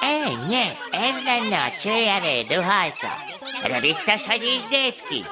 Ennyi, 0.00 0.64
ez 0.90 1.22
lenne 1.24 1.62
a 1.62 1.80
csőevő 1.80 2.42
duhajka. 2.54 3.08
De 3.68 3.80
biztos, 3.80 4.26
hogy 4.26 4.42
így 4.42 4.64
néz 4.70 5.02
ki? 5.08 5.24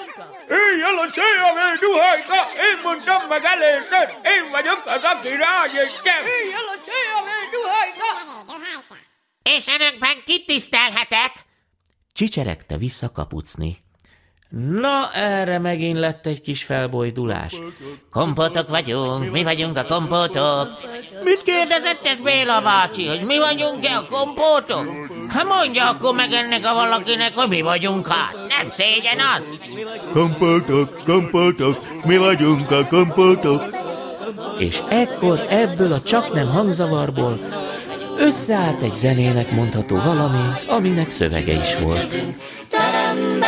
Éjjel 0.49 0.99
a 0.99 1.11
csajavő 1.11 1.69
duhajka, 1.81 2.39
én 2.69 2.81
mondtam 2.83 3.29
meg 3.29 3.45
először, 3.45 4.09
én 4.23 4.51
vagyok 4.51 4.83
az, 4.87 5.03
aki 5.03 5.29
rájöttem. 5.29 6.23
Éjjel 6.39 6.69
a 6.75 6.77
csajavő 6.87 7.39
duhajka. 7.51 8.09
És 9.43 9.67
önökben 9.67 10.23
kit 10.25 10.47
tisztelhetek? 10.47 11.33
Csicseregte 12.13 12.77
vissza 12.77 13.11
kapucni. 13.11 13.84
Na, 14.57 15.11
erre 15.13 15.59
megint 15.59 15.99
lett 15.99 16.27
egy 16.27 16.41
kis 16.41 16.65
felbojdulás. 16.65 17.55
Kompótok 18.11 18.69
vagyunk, 18.69 19.31
mi 19.31 19.43
vagyunk 19.43 19.77
a 19.77 19.85
kompótok. 19.85 20.69
Mit 21.25 21.43
kérdezett 21.43 22.07
ez 22.07 22.21
Béla 22.21 22.61
bácsi, 22.61 23.07
hogy 23.07 23.21
mi 23.21 23.39
vagyunk-e 23.39 23.97
a 23.97 24.07
kompótok? 24.11 24.85
Hát 25.29 25.45
mondja 25.45 25.89
akkor 25.89 26.15
meg 26.15 26.33
ennek 26.33 26.67
a 26.67 26.75
valakinek, 26.75 27.35
hogy 27.35 27.49
mi 27.49 27.61
vagyunk 27.61 28.09
hát. 28.09 28.35
Nem 28.35 28.71
szégyen 28.71 29.19
az? 29.37 29.53
Kompótok, 30.13 31.03
kompótok, 31.05 31.79
mi 32.05 32.17
vagyunk 32.17 32.71
a 32.71 32.87
kompótok. 32.87 33.63
És 34.59 34.83
ekkor 34.89 35.47
ebből 35.49 35.93
a 35.93 36.03
csak 36.03 36.35
nem 36.35 36.49
hangzavarból 36.49 37.39
összeállt 38.19 38.83
egy 38.83 38.95
zenének 38.95 39.51
mondható 39.51 39.97
valami, 39.97 40.43
aminek 40.67 41.11
szövege 41.11 41.53
is 41.53 41.77
volt. 41.77 42.15
Terem 42.69 43.39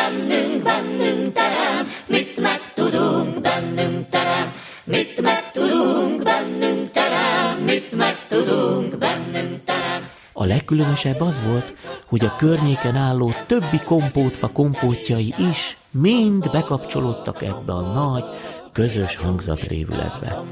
bennünk, 0.66 1.32
terem, 1.32 1.86
mit 2.06 2.40
megtudunk 2.40 3.40
bennünk 3.40 4.08
terem, 4.10 4.52
mit 4.84 5.20
megtudunk 5.20 6.22
bennünk 6.22 6.92
terem, 6.92 7.58
mit 7.64 7.92
megtudunk 7.96 8.98
bennünk 8.98 9.64
terem. 9.64 10.08
A 10.32 10.44
legkülönösebb 10.44 11.20
az 11.20 11.42
volt, 11.46 11.74
hogy 12.06 12.24
a 12.24 12.36
környéken 12.36 12.96
álló 12.96 13.34
többi 13.46 13.80
kompótfa 13.84 14.48
kompótjai 14.48 15.34
is 15.50 15.76
mind 15.90 16.50
bekapcsolódtak 16.50 17.42
ebbe 17.42 17.72
a 17.72 17.80
nagy, 17.80 18.24
közös 18.72 19.16
hangzatrévületbe. 19.16 20.44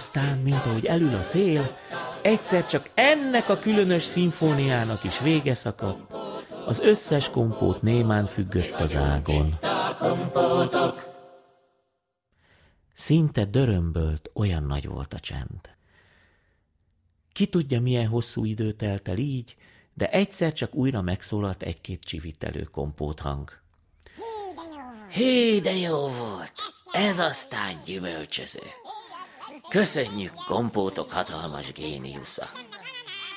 Aztán, 0.00 0.38
mint 0.38 0.66
ahogy 0.66 0.84
elül 0.84 1.14
a 1.14 1.22
szél, 1.22 1.76
egyszer 2.22 2.66
csak 2.66 2.90
ennek 2.94 3.48
a 3.48 3.58
különös 3.58 4.02
szimfóniának 4.02 5.04
is 5.04 5.18
vége 5.18 5.54
szakadt, 5.54 6.14
az 6.66 6.80
összes 6.80 7.30
kompót 7.30 7.82
némán 7.82 8.26
függött 8.26 8.80
az 8.80 8.96
ágon. 8.96 9.58
Szinte 12.94 13.44
dörömbölt, 13.44 14.30
olyan 14.34 14.62
nagy 14.62 14.88
volt 14.88 15.14
a 15.14 15.18
csend. 15.18 15.79
Ki 17.32 17.46
tudja, 17.46 17.80
milyen 17.80 18.06
hosszú 18.06 18.44
idő 18.44 18.72
telt 18.72 19.08
el 19.08 19.16
így, 19.16 19.56
de 19.94 20.10
egyszer 20.10 20.52
csak 20.52 20.74
újra 20.74 21.02
megszólalt 21.02 21.62
egy-két 21.62 22.04
csivitelő 22.04 22.62
kompót 22.62 23.20
hang. 23.20 23.58
Hé, 25.10 25.58
de 25.58 25.72
jó 25.72 25.98
volt. 25.98 26.52
Ez 26.92 27.18
aztán 27.18 27.74
gyümölcsöző. 27.84 28.62
Köszönjük 29.68 30.32
kompótok 30.46 31.12
hatalmas 31.12 31.72
géniusza. 31.72 32.46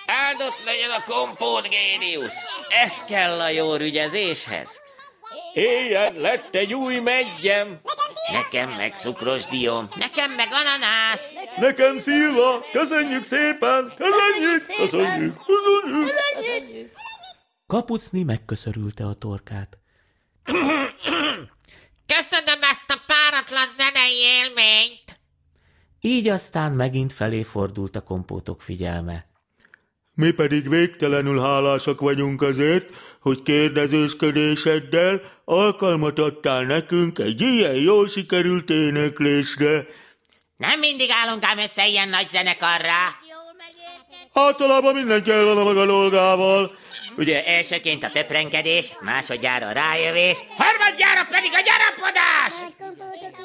Áldott 0.05 0.63
legyen 0.65 0.89
a 0.89 1.03
kompót 1.13 1.67
géniusz. 1.69 2.45
Ez 2.85 3.03
kell 3.03 3.39
a 3.39 3.49
jó 3.49 3.75
rügyezéshez. 3.75 4.82
Éjjel 5.53 6.13
lett 6.13 6.55
egy 6.55 6.73
új 6.73 6.99
meggyem. 6.99 7.79
Nekem 8.31 8.69
meg 8.69 8.95
cukros 8.95 9.45
dióm. 9.45 9.87
Nekem 9.95 10.31
meg 10.31 10.47
ananász. 10.51 11.29
Nekem 11.57 11.97
szilva, 11.97 12.65
köszönjük 12.71 13.23
szépen, 13.23 13.93
köszönjük, 13.97 14.65
köszönjük, 14.77 15.35
köszönjük. 15.35 16.91
Kapucni 17.67 18.23
megköszörülte 18.23 19.05
a 19.05 19.13
torkát. 19.13 19.77
Köszönöm 22.05 22.61
ezt 22.61 22.89
a 22.89 23.01
páratlan 23.07 23.67
zenei 23.77 24.15
élményt. 24.15 25.19
Így 26.01 26.27
aztán 26.27 26.71
megint 26.71 27.13
felé 27.13 27.43
fordult 27.43 27.95
a 27.95 28.01
kompótok 28.01 28.61
figyelme. 28.61 29.25
Mi 30.15 30.31
pedig 30.31 30.69
végtelenül 30.69 31.39
hálásak 31.39 31.99
vagyunk 31.99 32.41
azért, 32.41 32.89
hogy 33.23 33.43
kérdezősködéseddel 33.43 35.21
alkalmat 35.45 36.19
adtál 36.19 36.63
nekünk 36.63 37.19
egy 37.19 37.41
ilyen 37.41 37.75
jól 37.75 38.07
sikerült 38.07 38.69
éneklésre. 38.69 39.85
Nem 40.57 40.79
mindig 40.79 41.09
állunk 41.23 41.43
ám 41.43 41.57
össze 41.57 41.87
ilyen 41.87 42.09
nagy 42.09 42.29
zenekarra. 42.29 43.21
Általában 44.33 44.93
mindenki 44.93 45.31
el 45.31 45.45
van 45.45 45.57
a 45.57 45.63
maga 45.63 45.85
dolgával. 45.85 46.77
Ugye 47.17 47.45
elsőként 47.45 48.03
a 48.03 48.09
töprenkedés, 48.09 48.93
másodjára 49.01 49.67
a 49.67 49.71
rájövés, 49.71 50.37
harmadjára 50.57 51.27
pedig 51.29 51.51
a 51.53 51.61
gyarapodás! 51.67 52.53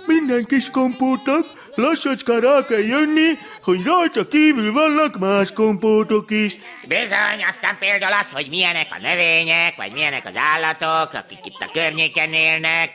Minden 0.06 0.44
kis 0.44 0.70
kompótnak 0.70 1.46
lassacskán 1.74 2.40
rá 2.40 2.64
kell 2.66 2.84
jönni, 2.84 3.38
hogy 3.68 3.84
rajta 3.84 4.28
kívül 4.28 4.72
vannak 4.72 5.18
más 5.18 5.52
kompótok 5.52 6.30
is. 6.30 6.56
Bizony, 6.86 7.44
aztán 7.48 7.78
például 7.78 8.12
az, 8.12 8.30
hogy 8.30 8.46
milyenek 8.48 8.86
a 8.90 9.00
növények, 9.00 9.76
vagy 9.76 9.92
milyenek 9.92 10.24
az 10.24 10.36
állatok, 10.36 11.12
akik 11.12 11.46
itt 11.46 11.60
a 11.60 11.70
környéken 11.72 12.32
élnek. 12.32 12.90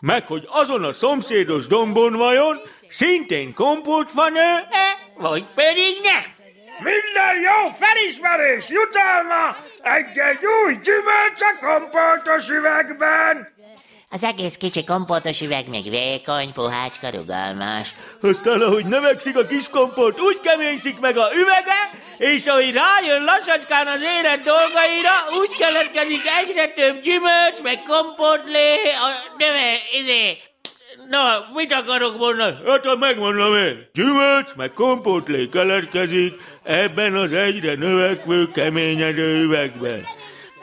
Meg 0.00 0.26
hogy 0.26 0.44
azon 0.48 0.84
a 0.84 0.92
szomszédos 0.92 1.66
dombon 1.66 2.12
vajon 2.12 2.60
szintén 2.88 3.54
kompót 3.54 4.12
van-e? 4.12 4.68
Vagy 5.16 5.44
pedig 5.54 5.94
nem. 6.02 6.24
Minden 6.78 7.36
jó 7.48 7.70
felismerés 7.78 8.68
jutalma 8.68 9.56
egy-egy 9.82 10.44
új 10.64 10.72
gyümölcs 10.82 11.40
a 11.40 11.66
kompótos 11.66 12.48
üvegben. 12.48 13.56
Az 14.10 14.24
egész 14.24 14.56
kicsi 14.56 14.84
kompótos 14.84 15.40
üveg 15.40 15.68
még 15.68 15.90
vékony, 15.90 16.52
puhácska, 16.52 17.08
rugalmas. 17.08 17.94
Aztán, 18.22 18.60
ahogy 18.60 18.86
növekszik 18.86 19.36
a 19.36 19.46
kis 19.46 19.68
kompót, 19.70 20.20
úgy 20.20 20.40
keményszik 20.40 21.00
meg 21.00 21.16
a 21.16 21.28
üvege, 21.34 21.80
és 22.18 22.46
ahogy 22.46 22.72
rájön 22.72 23.24
lassacskán 23.24 23.86
az 23.86 24.02
élet 24.02 24.40
dolgaira, 24.40 25.16
úgy 25.40 25.56
keletkezik 25.58 26.22
egyre 26.40 26.68
több 26.68 27.02
gyümölcs, 27.02 27.60
meg 27.62 27.82
kompótlé, 27.82 28.74
a 29.06 29.08
növe, 29.38 29.72
izé, 30.00 30.38
Na, 31.08 31.46
mit 31.54 31.72
akarok 31.72 32.18
mondani? 32.18 32.56
Hát, 32.66 32.86
ha 32.86 32.96
megmondom 32.96 33.54
én. 33.54 33.88
Gyümölcs, 33.92 34.54
meg 34.56 34.72
kompótlé 34.72 35.48
keletkezik 35.48 36.34
ebben 36.62 37.14
az 37.14 37.32
egyre 37.32 37.74
növekvő, 37.74 38.48
keményedő 38.54 39.42
üvegben. 39.42 40.00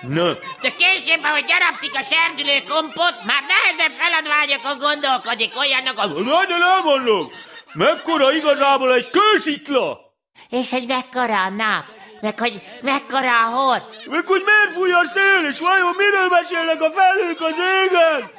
Na, 0.08 0.28
De 0.62 0.70
később, 0.82 1.24
ahogy 1.24 1.46
gyarapszik 1.52 1.96
a 1.98 2.02
serdülő 2.02 2.58
kompot, 2.68 3.16
már 3.30 3.44
nehezebb 3.54 3.96
feladványokon 4.02 4.78
gondolkodik 4.86 5.52
olyanok, 5.64 5.98
a... 6.04 6.06
na, 6.08 6.46
de 6.46 6.58
nem 6.58 6.84
mondom. 6.84 7.32
Mekkora 7.74 8.34
igazából 8.34 8.94
egy 8.94 9.10
kőszikla? 9.10 10.00
És 10.50 10.72
hogy 10.72 10.86
mekkora 10.88 11.44
a 11.44 11.50
nap, 11.50 11.86
meg 12.22 12.40
hogy 12.40 12.62
mekkora 12.82 13.46
a 13.46 13.56
hord. 13.56 13.86
Meg 14.10 14.26
hogy 14.28 14.44
miért 14.46 14.72
fúj 14.76 14.92
a 14.92 15.06
szél, 15.06 15.50
és 15.50 15.60
vajon 15.60 15.94
miről 15.98 16.28
mesélnek 16.30 16.82
a 16.82 16.92
felhők 16.92 17.42
az 17.42 17.56
égen? 17.84 18.32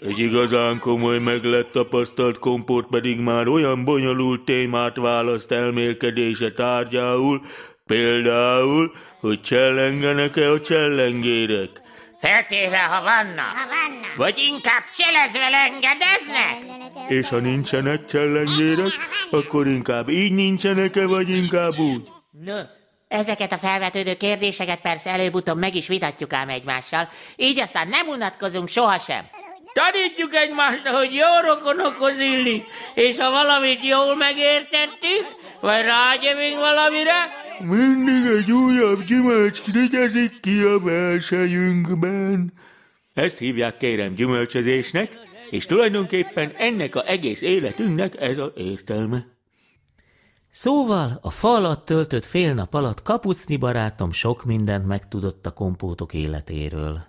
Egy 0.00 0.18
igazán 0.18 0.78
komoly 0.78 1.18
meg 1.18 1.44
lett 1.44 1.72
tapasztalt 1.72 2.38
kompót 2.38 2.86
pedig 2.86 3.20
már 3.20 3.48
olyan 3.48 3.84
bonyolult 3.84 4.44
témát 4.44 4.96
választ 4.96 5.52
elmélkedése 5.52 6.52
tárgyául, 6.52 7.40
például, 7.86 8.92
hogy 9.28 9.40
csellengenek-e 9.40 10.50
a 10.50 10.60
csellengérek. 10.60 11.70
Feltéve, 12.18 12.78
ha 12.78 13.02
vannak. 13.02 13.56
Ha 13.56 13.66
vannak. 13.68 14.16
Vagy 14.16 14.38
inkább 14.38 14.82
cselezve 14.96 15.46
engedeznek? 15.66 16.78
És 17.08 17.28
ha 17.28 17.38
nincsenek 17.38 18.06
csellengérek, 18.06 18.92
akkor 19.38 19.66
inkább 19.66 20.08
így 20.08 20.32
nincsenek-e, 20.32 21.06
vagy 21.06 21.28
inkább 21.28 21.78
úgy? 21.78 22.08
No, 22.30 22.60
ezeket 23.08 23.52
a 23.52 23.58
felvetődő 23.58 24.14
kérdéseket 24.14 24.80
persze 24.80 25.10
előbb-utóbb 25.10 25.58
meg 25.58 25.74
is 25.74 25.86
vitatjuk 25.86 26.32
ám 26.32 26.48
egymással, 26.48 27.08
így 27.36 27.60
aztán 27.60 27.88
nem 27.88 28.08
unatkozunk 28.08 28.68
sohasem. 28.68 29.24
Tanítjuk 29.72 30.34
egymást, 30.34 30.86
hogy 30.86 31.14
jó 31.14 31.50
rokonokhoz 31.52 32.18
illik, 32.18 32.66
és 32.94 33.18
ha 33.18 33.30
valamit 33.30 33.84
jól 33.84 34.16
megértettük, 34.16 35.26
vagy 35.60 35.82
rágyövünk 35.84 36.58
valamire, 36.58 37.37
Mindig 37.60 38.26
egy 38.26 38.52
újabb 38.52 39.02
gyümölcs 39.04 39.64
rigyezik 39.72 40.40
ki 40.40 40.60
a 40.60 40.78
belsejünkben. 40.78 42.52
Ezt 43.14 43.38
hívják 43.38 43.76
kérem 43.76 44.14
gyümölcsözésnek, 44.14 45.16
és 45.50 45.66
tulajdonképpen 45.66 46.52
ennek 46.56 46.94
a 46.94 47.08
egész 47.08 47.42
életünknek 47.42 48.20
ez 48.20 48.38
a 48.38 48.52
értelme. 48.56 49.26
Szóval 50.50 51.18
a 51.22 51.30
fa 51.30 51.54
alatt 51.54 51.84
töltött 51.84 52.24
fél 52.24 52.54
nap 52.54 52.74
alatt 52.74 53.02
kapucni 53.02 53.56
barátom 53.56 54.12
sok 54.12 54.44
mindent 54.44 54.86
megtudott 54.86 55.46
a 55.46 55.50
kompótok 55.50 56.14
életéről. 56.14 57.02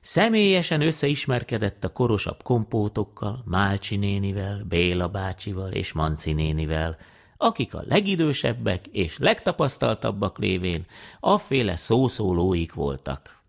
Személyesen 0.00 0.80
összeismerkedett 0.80 1.84
a 1.84 1.92
korosabb 1.92 2.42
kompótokkal, 2.42 3.42
Málcsi 3.44 3.96
nénivel, 3.96 4.64
Béla 4.68 5.08
bácsival 5.08 5.72
és 5.72 5.92
Manci 5.92 6.32
nénivel, 6.32 6.96
akik 7.36 7.74
a 7.74 7.82
legidősebbek 7.86 8.86
és 8.86 9.18
legtapasztaltabbak 9.18 10.38
lévén 10.38 10.86
afféle 11.20 11.76
szószólóik 11.76 12.74
voltak. 12.74 13.42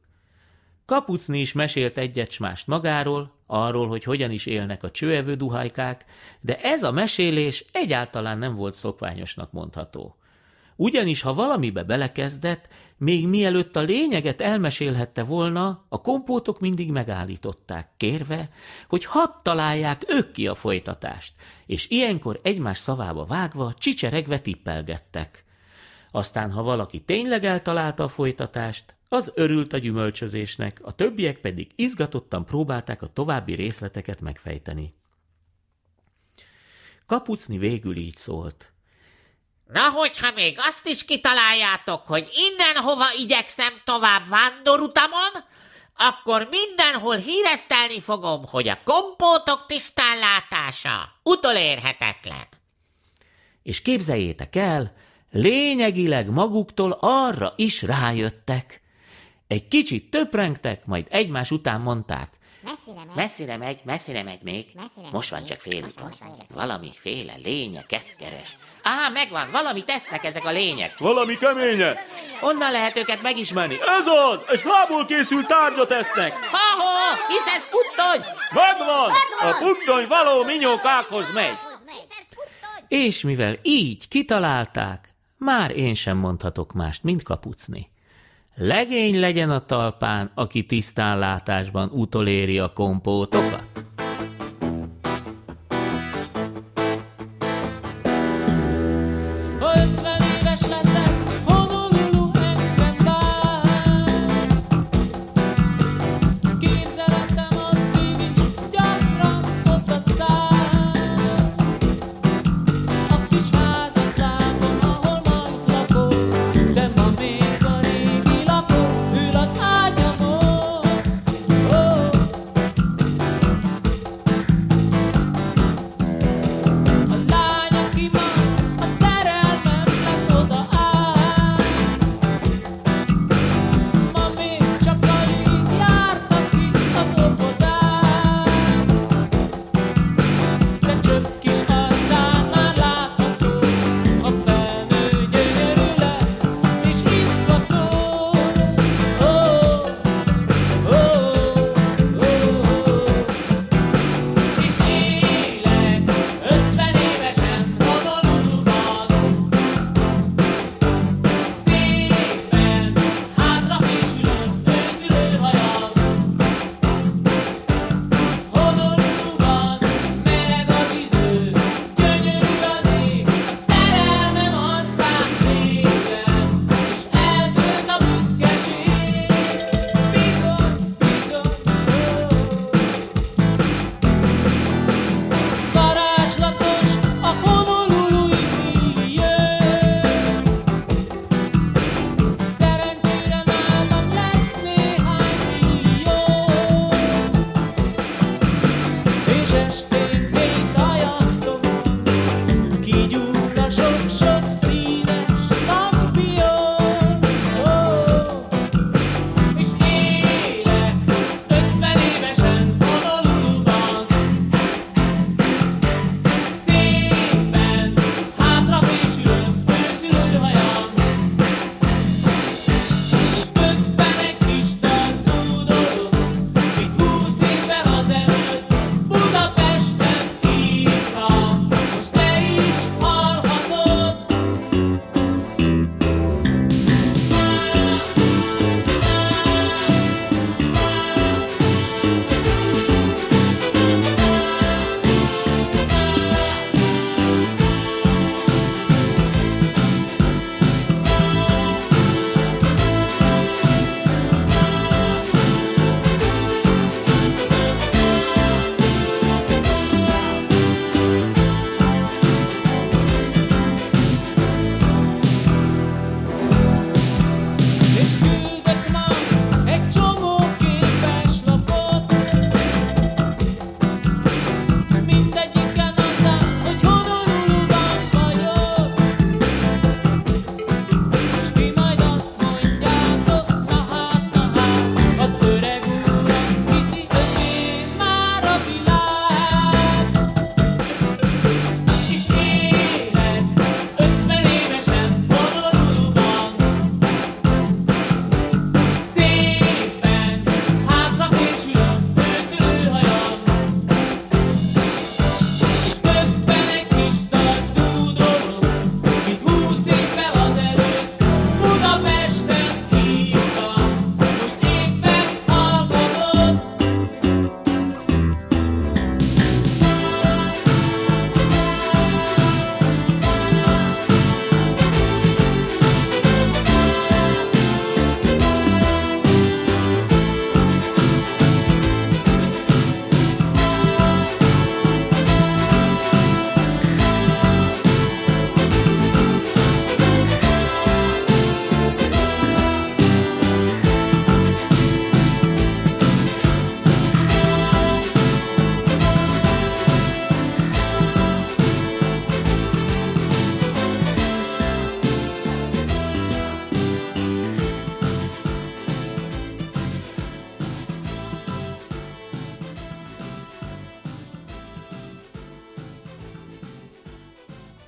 Kapucni 0.86 1.40
is 1.40 1.54
mesélt 1.54 1.98
egyet 1.98 2.40
mást 2.40 2.68
magáról, 2.68 3.32
arról, 3.48 3.88
hogy 3.88 4.04
hogyan 4.04 4.32
is 4.32 4.46
élnek 4.46 4.84
a 4.84 4.92
csőevő 4.92 5.36
duhajkák, 5.36 6.06
de 6.42 6.60
ez 6.62 6.84
a 6.84 6.92
mesélés 6.92 7.66
egyáltalán 7.72 8.38
nem 8.38 8.56
volt 8.56 8.74
szokványosnak 8.74 9.52
mondható. 9.52 10.17
Ugyanis, 10.80 11.22
ha 11.22 11.34
valamibe 11.34 11.84
belekezdett, 11.84 12.68
még 12.98 13.28
mielőtt 13.28 13.76
a 13.76 13.82
lényeget 13.82 14.42
elmesélhette 14.42 15.24
volna, 15.24 15.86
a 15.90 16.02
kompótok 16.02 16.60
mindig 16.60 16.92
megállították, 16.92 17.90
kérve, 17.98 18.50
hogy 18.88 19.06
hadd 19.06 19.30
találják 19.44 20.04
ők 20.08 20.32
ki 20.32 20.48
a 20.48 20.56
folytatást, 20.56 21.34
és 21.66 21.90
ilyenkor 21.90 22.40
egymás 22.44 22.78
szavába 22.78 23.26
vágva, 23.26 23.74
csicseregve 23.74 24.40
tippelgettek. 24.40 25.44
Aztán, 26.12 26.52
ha 26.52 26.64
valaki 26.64 27.00
tényleg 27.00 27.44
eltalálta 27.44 28.04
a 28.04 28.08
folytatást, 28.08 28.96
az 29.10 29.32
örült 29.36 29.74
a 29.74 29.78
gyümölcsözésnek, 29.78 30.80
a 30.84 30.92
többiek 30.92 31.38
pedig 31.38 31.72
izgatottan 31.76 32.46
próbálták 32.46 33.02
a 33.02 33.08
további 33.08 33.56
részleteket 33.56 34.22
megfejteni. 34.22 34.94
Kapucni 37.06 37.58
végül 37.58 37.98
így 37.98 38.18
szólt. 38.18 38.72
Na, 39.68 39.90
hogyha 39.90 40.32
még 40.36 40.58
azt 40.60 40.88
is 40.88 41.06
kitaláljátok, 41.06 42.02
hogy 42.06 42.30
mindenhova 42.36 43.06
igyekszem 43.18 43.82
tovább 43.84 44.28
vándorutamon, 44.28 45.32
akkor 45.98 46.48
mindenhol 46.50 47.16
híresztelni 47.16 48.02
fogom, 48.02 48.46
hogy 48.46 48.68
a 48.68 48.80
kompótok 48.84 49.66
tisztánlátása 49.68 51.20
utolérhetetlen. 51.24 52.48
És 53.64 53.82
képzeljétek 53.82 54.56
el, 54.56 54.94
lényegileg 55.32 56.30
maguktól 56.30 56.98
arra 57.00 57.54
is 57.56 57.82
rájöttek. 57.82 58.82
Egy 59.48 59.68
kicsit 59.68 60.10
töprengtek, 60.10 60.86
majd 60.86 61.08
egymás 61.10 61.52
után 61.52 61.82
mondták. 61.82 62.37
Messzire 62.68 63.06
megy. 63.06 63.16
Messzire 63.16 63.58
megy, 63.58 63.80
messzire 63.84 64.24
megy 64.24 64.42
még. 64.44 64.66
Messzire 64.74 65.08
Most 65.12 65.30
van 65.30 65.46
csak 65.46 65.66
még. 65.66 65.82
csak 65.82 66.12
fél. 66.14 66.46
Valamiféle 66.54 67.34
lényeket 67.44 68.16
keres. 68.20 68.56
Á, 68.84 69.10
megvan, 69.10 69.52
valamit 69.52 69.86
tesznek 69.86 70.24
ezek 70.24 70.46
a 70.46 70.52
lények. 70.52 70.98
Valami 70.98 71.38
keménye. 71.38 72.06
Onnan 72.42 72.72
lehet 72.72 72.98
őket 72.98 73.22
megismerni. 73.22 73.78
Ez 74.00 74.08
az! 74.08 74.44
Egy 74.48 74.60
fából 74.60 75.06
készült 75.06 75.48
tárgyat 75.48 75.92
esznek! 75.92 76.34
Ha-ha, 76.34 77.16
hisz 77.28 77.56
ez 77.56 77.64
puttony! 77.70 78.34
Megvan! 78.54 79.12
A 79.40 79.58
puttony 79.60 80.08
való 80.08 80.44
minyókákhoz 80.44 81.34
megy. 81.34 81.58
És 82.88 83.22
mivel 83.22 83.56
így 83.62 84.08
kitalálták, 84.08 85.14
már 85.38 85.72
én 85.72 85.94
sem 85.94 86.18
mondhatok 86.18 86.74
mást, 86.74 87.04
mint 87.04 87.24
kapucni. 87.24 87.92
Legény 88.60 89.20
legyen 89.20 89.50
a 89.50 89.60
talpán, 89.60 90.32
aki 90.36 90.66
tisztánlátásban 90.66 91.90
utoléri 91.94 92.60
a 92.60 92.74
kompótokat. 92.74 93.68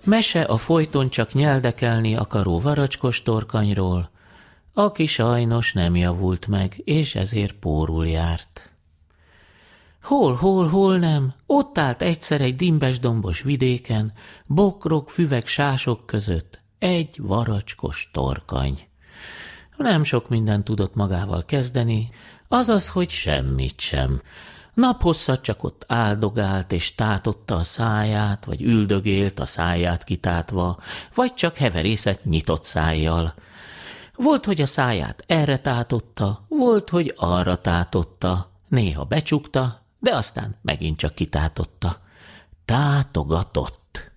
Mese 0.03 0.41
a 0.41 0.57
folyton 0.57 1.09
csak 1.09 1.33
nyeldekelni 1.33 2.15
akaró 2.15 2.59
varacskos 2.59 3.21
torkanyról, 3.21 4.09
aki 4.73 5.05
sajnos 5.05 5.73
nem 5.73 5.95
javult 5.95 6.47
meg, 6.47 6.81
és 6.83 7.15
ezért 7.15 7.53
pórul 7.53 8.07
járt. 8.07 8.69
Hol, 10.03 10.33
hol, 10.35 10.67
hol 10.67 10.97
nem, 10.97 11.33
ott 11.45 11.77
állt 11.77 12.01
egyszer 12.01 12.41
egy 12.41 12.55
dimbes 12.55 12.99
dombos 12.99 13.41
vidéken, 13.41 14.13
bokrok, 14.45 15.09
füvek, 15.09 15.47
sások 15.47 16.05
között, 16.05 16.59
egy 16.79 17.15
varacskos 17.21 18.09
torkany. 18.13 18.87
Nem 19.77 20.03
sok 20.03 20.29
mindent 20.29 20.63
tudott 20.63 20.95
magával 20.95 21.45
kezdeni, 21.45 22.09
azaz, 22.47 22.89
hogy 22.89 23.09
semmit 23.09 23.79
sem. 23.79 24.21
Naphosszat 24.73 25.41
csak 25.41 25.63
ott 25.63 25.83
áldogált 25.87 26.71
és 26.71 26.95
tátotta 26.95 27.55
a 27.55 27.63
száját, 27.63 28.45
vagy 28.45 28.61
üldögélt 28.61 29.39
a 29.39 29.45
száját 29.45 30.03
kitátva, 30.03 30.77
vagy 31.15 31.33
csak 31.33 31.57
heverészet 31.57 32.25
nyitott 32.25 32.63
szájjal. 32.63 33.33
Volt, 34.15 34.45
hogy 34.45 34.61
a 34.61 34.65
száját 34.65 35.23
erre 35.27 35.57
tátotta, 35.57 36.45
volt, 36.47 36.89
hogy 36.89 37.13
arra 37.17 37.55
tátotta, 37.55 38.51
néha 38.67 39.03
becsukta, 39.03 39.85
de 39.99 40.15
aztán 40.15 40.55
megint 40.61 40.97
csak 40.97 41.15
kitátotta. 41.15 42.01
Tátogatott. 42.65 44.11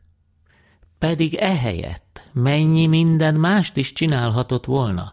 Pedig 0.98 1.34
ehelyett 1.34 2.28
mennyi 2.32 2.86
minden 2.86 3.34
mást 3.34 3.76
is 3.76 3.92
csinálhatott 3.92 4.64
volna. 4.64 5.12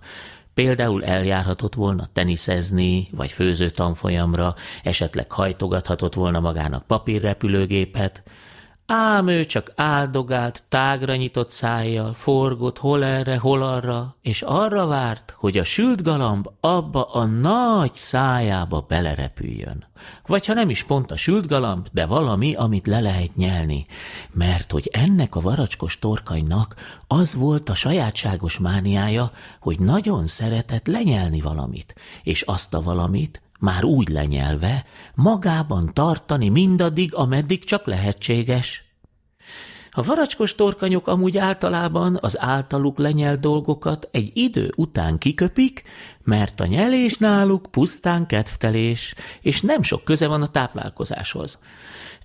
Például 0.59 1.03
eljárhatott 1.03 1.73
volna 1.73 2.03
teniszezni, 2.13 3.07
vagy 3.11 3.31
főző 3.31 3.69
tanfolyamra, 3.69 4.55
esetleg 4.83 5.31
hajtogathatott 5.31 6.13
volna 6.13 6.39
magának 6.39 6.87
papírrepülőgépet, 6.87 8.23
ám 8.91 9.27
ő 9.27 9.45
csak 9.45 9.71
áldogált, 9.75 10.63
tágra 10.69 11.15
nyitott 11.15 11.51
szájjal, 11.51 12.13
forgott 12.13 12.77
hol 12.77 13.03
erre, 13.03 13.37
hol 13.37 13.61
arra, 13.61 14.15
és 14.21 14.41
arra 14.41 14.87
várt, 14.87 15.35
hogy 15.37 15.57
a 15.57 15.63
sült 15.63 16.03
galamb 16.03 16.47
abba 16.59 17.03
a 17.03 17.25
nagy 17.25 17.93
szájába 17.93 18.85
belerepüljön. 18.87 19.85
Vagy 20.25 20.45
ha 20.45 20.53
nem 20.53 20.69
is 20.69 20.83
pont 20.83 21.11
a 21.11 21.17
sült 21.17 21.47
galamb, 21.47 21.87
de 21.91 22.05
valami, 22.05 22.53
amit 22.53 22.87
le 22.87 22.99
lehet 22.99 23.35
nyelni. 23.35 23.85
Mert 24.31 24.71
hogy 24.71 24.89
ennek 24.93 25.35
a 25.35 25.41
varacskos 25.41 25.99
torkanynak 25.99 26.75
az 27.07 27.35
volt 27.35 27.69
a 27.69 27.75
sajátságos 27.75 28.57
mániája, 28.57 29.31
hogy 29.59 29.79
nagyon 29.79 30.27
szeretett 30.27 30.87
lenyelni 30.87 31.41
valamit, 31.41 31.95
és 32.23 32.41
azt 32.41 32.73
a 32.73 32.81
valamit 32.81 33.41
már 33.59 33.83
úgy 33.83 34.09
lenyelve, 34.09 34.85
magában 35.15 35.89
tartani 35.93 36.49
mindaddig, 36.49 37.13
ameddig 37.13 37.63
csak 37.63 37.85
lehetséges. 37.85 38.83
A 39.91 40.03
varacskos 40.03 40.55
torkanyok 40.55 41.07
amúgy 41.07 41.37
általában 41.37 42.17
az 42.21 42.39
általuk 42.39 42.97
lenyelt 42.97 43.39
dolgokat 43.39 44.09
egy 44.11 44.31
idő 44.33 44.71
után 44.75 45.17
kiköpik, 45.17 45.83
mert 46.29 46.59
a 46.59 46.65
nyelés 46.65 47.17
náluk 47.17 47.67
pusztán 47.71 48.25
kedvtelés, 48.25 49.13
és 49.41 49.61
nem 49.61 49.81
sok 49.81 50.03
köze 50.03 50.27
van 50.27 50.41
a 50.41 50.47
táplálkozáshoz. 50.47 51.59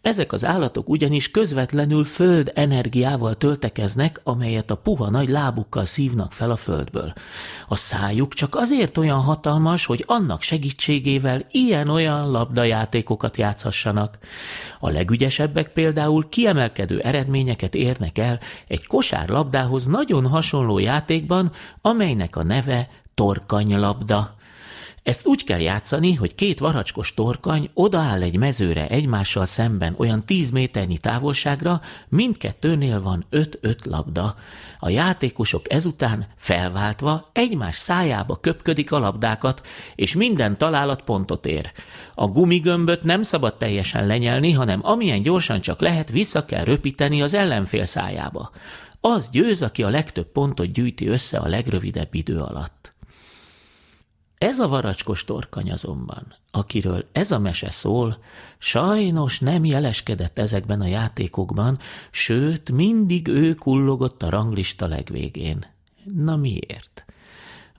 Ezek 0.02 0.32
az 0.32 0.44
állatok 0.44 0.88
ugyanis 0.88 1.30
közvetlenül 1.30 2.04
föld 2.04 2.50
energiával 2.54 3.34
töltekeznek, 3.34 4.20
amelyet 4.22 4.70
a 4.70 4.74
puha 4.74 5.10
nagy 5.10 5.28
lábukkal 5.28 5.84
szívnak 5.84 6.32
fel 6.32 6.50
a 6.50 6.56
földből. 6.56 7.12
A 7.68 7.76
szájuk 7.76 8.34
csak 8.34 8.54
azért 8.54 8.98
olyan 8.98 9.20
hatalmas, 9.20 9.86
hogy 9.86 10.04
annak 10.06 10.42
segítségével 10.42 11.46
ilyen-olyan 11.50 12.30
labdajátékokat 12.30 13.36
játszhassanak. 13.36 14.18
A 14.80 14.90
legügyesebbek 14.90 15.72
például 15.72 16.28
kiemelkedő 16.28 16.98
eredményeket 17.00 17.74
érnek 17.74 18.18
el 18.18 18.40
egy 18.68 18.86
kosárlabdához 18.86 19.84
nagyon 19.84 20.26
hasonló 20.26 20.78
játékban, 20.78 21.52
amelynek 21.80 22.36
a 22.36 22.42
neve 22.42 22.88
torkanylabda. 23.14 24.34
Ezt 25.04 25.26
úgy 25.26 25.44
kell 25.44 25.60
játszani, 25.60 26.14
hogy 26.14 26.34
két 26.34 26.58
varacskos 26.58 27.14
torkany 27.14 27.70
odaáll 27.74 28.22
egy 28.22 28.36
mezőre 28.36 28.88
egymással 28.88 29.46
szemben 29.46 29.94
olyan 29.98 30.20
tíz 30.20 30.50
méternyi 30.50 30.98
távolságra, 30.98 31.80
mindkettőnél 32.08 33.02
van 33.02 33.24
öt-öt 33.30 33.86
labda. 33.86 34.36
A 34.78 34.88
játékosok 34.88 35.72
ezután 35.72 36.26
felváltva 36.36 37.30
egymás 37.32 37.76
szájába 37.76 38.36
köpködik 38.36 38.92
a 38.92 38.98
labdákat, 38.98 39.66
és 39.94 40.14
minden 40.14 40.56
találat 40.58 41.02
pontot 41.02 41.46
ér. 41.46 41.72
A 42.14 42.26
gumigömböt 42.26 43.02
nem 43.02 43.22
szabad 43.22 43.56
teljesen 43.56 44.06
lenyelni, 44.06 44.52
hanem 44.52 44.80
amilyen 44.82 45.22
gyorsan 45.22 45.60
csak 45.60 45.80
lehet, 45.80 46.10
vissza 46.10 46.44
kell 46.44 46.64
röpíteni 46.64 47.22
az 47.22 47.34
ellenfél 47.34 47.84
szájába. 47.84 48.50
Az 49.00 49.28
győz, 49.30 49.62
aki 49.62 49.82
a 49.82 49.90
legtöbb 49.90 50.26
pontot 50.32 50.72
gyűjti 50.72 51.06
össze 51.06 51.38
a 51.38 51.48
legrövidebb 51.48 52.14
idő 52.14 52.38
alatt. 52.38 52.93
Ez 54.38 54.58
a 54.58 54.68
varacskos 54.68 55.24
torkany 55.24 55.70
azonban, 55.70 56.34
akiről 56.50 57.08
ez 57.12 57.30
a 57.30 57.38
mese 57.38 57.70
szól, 57.70 58.18
sajnos 58.58 59.38
nem 59.38 59.64
jeleskedett 59.64 60.38
ezekben 60.38 60.80
a 60.80 60.86
játékokban, 60.86 61.78
sőt, 62.10 62.70
mindig 62.70 63.28
ő 63.28 63.54
kullogott 63.54 64.22
a 64.22 64.30
ranglista 64.30 64.86
legvégén. 64.86 65.66
Na 66.04 66.36
miért? 66.36 67.03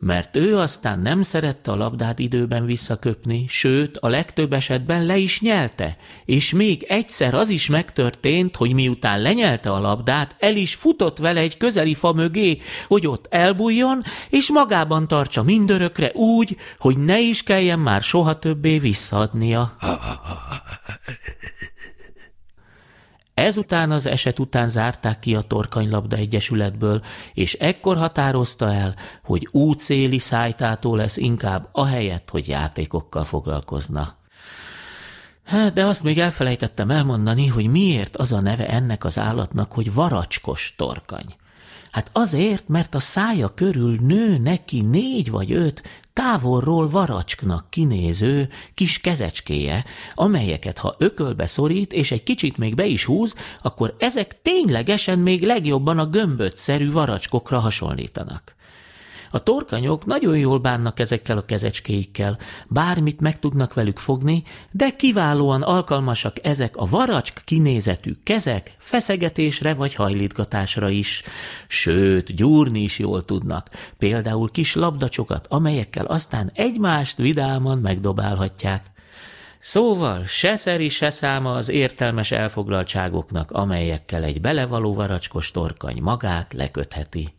Mert 0.06 0.36
ő 0.36 0.58
aztán 0.58 1.00
nem 1.00 1.22
szerette 1.22 1.72
a 1.72 1.76
labdát 1.76 2.20
időben 2.20 2.66
visszaköpni, 2.66 3.46
sőt, 3.48 3.98
a 3.98 4.10
legtöbb 4.10 4.54
esetben 4.54 5.06
le 5.06 5.18
is 5.18 5.42
nyelte, 5.42 5.98
és 6.26 6.54
még 6.54 6.84
egyszer 6.84 7.34
az 7.34 7.50
is 7.50 7.68
megtörtént, 7.68 8.56
hogy 8.56 8.74
miután 8.74 9.22
lenyelte 9.22 9.72
a 9.72 9.80
labdát, 9.80 10.36
el 10.40 10.56
is 10.56 10.76
futott 10.76 11.18
vele 11.18 11.40
egy 11.40 11.58
közeli 11.58 11.96
fa 11.96 12.14
mögé, 12.14 12.62
hogy 12.88 13.08
ott 13.08 13.26
elbújjon, 13.30 14.04
és 14.30 14.52
magában 14.52 15.08
tartsa 15.08 15.44
mindörökre 15.44 16.12
úgy, 16.14 16.58
hogy 16.80 16.98
ne 16.98 17.20
is 17.20 17.44
kelljen 17.44 17.80
már 17.80 18.02
soha 18.02 18.40
többé 18.40 18.78
visszaadnia. 18.78 19.78
Ezután 23.36 23.92
az 23.92 24.06
eset 24.06 24.40
után 24.40 24.70
zárták 24.70 25.20
ki 25.20 25.36
a 25.36 25.42
Torkanylabda 25.42 26.16
Egyesületből, 26.16 27.02
és 27.34 27.54
ekkor 27.54 27.98
határozta 27.98 28.74
el, 28.74 28.96
hogy 29.24 29.48
úcéli 29.52 30.20
szájtátó 30.20 30.96
lesz 30.96 31.18
inkább, 31.18 31.70
ahelyett, 31.72 32.30
hogy 32.30 32.48
játékokkal 32.48 33.24
foglalkozna. 33.24 34.16
De 35.74 35.86
azt 35.86 36.04
még 36.04 36.20
elfelejtettem 36.20 36.90
elmondani, 36.90 37.48
hogy 37.48 37.68
miért 37.68 38.18
az 38.18 38.32
a 38.32 38.42
neve 38.42 38.68
ennek 38.68 39.04
az 39.04 39.18
állatnak, 39.18 39.72
hogy 39.72 39.94
varacskos 39.94 40.74
torkany. 40.78 41.36
Hát 41.96 42.10
azért, 42.14 42.68
mert 42.68 42.96
a 42.96 43.00
szája 43.00 43.54
körül 43.54 43.98
nő 44.02 44.38
neki 44.38 44.82
négy 44.82 45.30
vagy 45.30 45.52
öt 45.52 45.84
távolról 46.14 46.90
varacsknak 46.90 47.70
kinéző 47.70 48.50
kis 48.74 49.00
kezecskéje, 49.00 49.86
amelyeket 50.14 50.78
ha 50.78 50.96
ökölbe 50.98 51.48
szorít 51.48 51.94
és 51.94 52.12
egy 52.12 52.24
kicsit 52.24 52.58
még 52.58 52.76
be 52.76 52.86
is 52.86 53.06
húz, 53.06 53.36
akkor 53.62 53.96
ezek 54.00 54.42
ténylegesen 54.42 55.20
még 55.20 55.44
legjobban 55.44 56.00
a 56.00 56.06
gömbötszerű 56.06 56.92
varacskokra 56.92 57.60
hasonlítanak. 57.60 58.55
A 59.32 59.44
torkanyok 59.44 60.06
nagyon 60.06 60.38
jól 60.38 60.60
bánnak 60.60 61.00
ezekkel 61.00 61.38
a 61.38 61.46
kezecskéikkel, 61.46 62.38
bármit 62.68 63.22
meg 63.22 63.40
tudnak 63.40 63.74
velük 63.74 63.98
fogni, 63.98 64.44
de 64.72 64.90
kiválóan 64.90 65.62
alkalmasak 65.62 66.46
ezek 66.46 66.78
a 66.78 66.86
varacsk 66.86 67.42
kinézetű 67.44 68.14
kezek 68.24 68.76
feszegetésre 68.78 69.74
vagy 69.74 69.94
hajlítgatásra 69.94 70.90
is. 70.90 71.24
Sőt, 71.68 72.36
gyúrni 72.36 72.80
is 72.80 73.00
jól 73.00 73.26
tudnak, 73.26 73.70
például 73.98 74.52
kis 74.52 74.76
labdacsokat, 74.76 75.48
amelyekkel 75.48 76.06
aztán 76.06 76.52
egymást 76.54 77.18
vidáman 77.18 77.78
megdobálhatják. 77.78 78.94
Szóval 79.60 80.26
se 80.26 80.56
szeri, 80.56 80.90
se 80.90 81.10
száma 81.10 81.52
az 81.52 81.70
értelmes 81.70 82.32
elfoglaltságoknak, 82.32 83.52
amelyekkel 83.52 84.24
egy 84.24 84.42
belevaló 84.42 84.94
varacskos 84.94 85.52
torkany 85.52 86.02
magát 86.02 86.54
lekötheti. 86.54 87.34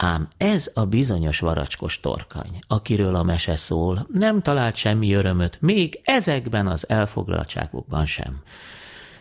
Ám 0.00 0.28
ez 0.36 0.70
a 0.74 0.84
bizonyos 0.84 1.38
varacskos 1.38 2.00
torkany, 2.00 2.58
akiről 2.66 3.14
a 3.14 3.22
mese 3.22 3.56
szól, 3.56 4.06
nem 4.12 4.42
talált 4.42 4.74
semmi 4.74 5.12
örömöt, 5.12 5.60
még 5.60 6.00
ezekben 6.04 6.66
az 6.66 6.88
elfoglaltságokban 6.88 8.06
sem. 8.06 8.42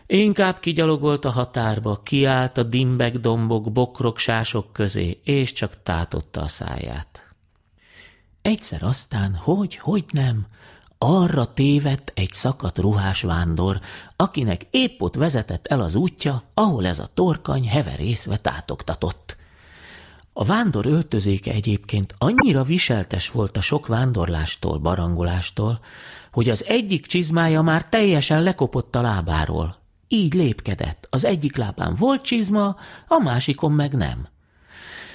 Inkább 0.05 0.59
kigyalogolt 0.59 1.25
a 1.25 1.31
határba, 1.31 2.01
kiállt 2.03 2.57
a 2.57 2.63
dimbek, 2.63 3.17
dombok, 3.17 3.71
bokrok, 3.71 4.17
sások 4.17 4.73
közé, 4.73 5.21
és 5.23 5.53
csak 5.53 5.81
tátotta 5.83 6.41
a 6.41 6.47
száját. 6.47 7.35
Egyszer 8.41 8.83
aztán, 8.83 9.35
hogy, 9.35 9.75
hogy 9.75 10.05
nem, 10.11 10.47
arra 10.97 11.53
tévedt 11.53 12.11
egy 12.15 12.31
szakadt 12.31 12.77
ruhás 12.77 13.21
vándor, 13.21 13.79
akinek 14.15 14.67
épp 14.71 15.01
ott 15.01 15.15
vezetett 15.15 15.67
el 15.67 15.81
az 15.81 15.95
útja, 15.95 16.43
ahol 16.53 16.85
ez 16.85 16.99
a 16.99 17.09
torkany 17.13 17.67
heverészve 17.67 18.37
tátogtatott. 18.37 19.36
A 20.39 20.43
vándor 20.43 20.85
öltözéke 20.85 21.51
egyébként 21.51 22.13
annyira 22.17 22.63
viseltes 22.63 23.29
volt 23.29 23.57
a 23.57 23.61
sok 23.61 23.87
vándorlástól, 23.87 24.77
barangolástól, 24.77 25.79
hogy 26.31 26.49
az 26.49 26.65
egyik 26.65 27.05
csizmája 27.05 27.61
már 27.61 27.89
teljesen 27.89 28.43
lekopott 28.43 28.95
a 28.95 29.01
lábáról. 29.01 29.77
Így 30.07 30.33
lépkedett, 30.33 31.07
az 31.09 31.25
egyik 31.25 31.55
lábán 31.55 31.95
volt 31.99 32.21
csizma, 32.21 32.75
a 33.07 33.19
másikon 33.19 33.71
meg 33.71 33.93
nem. 33.93 34.27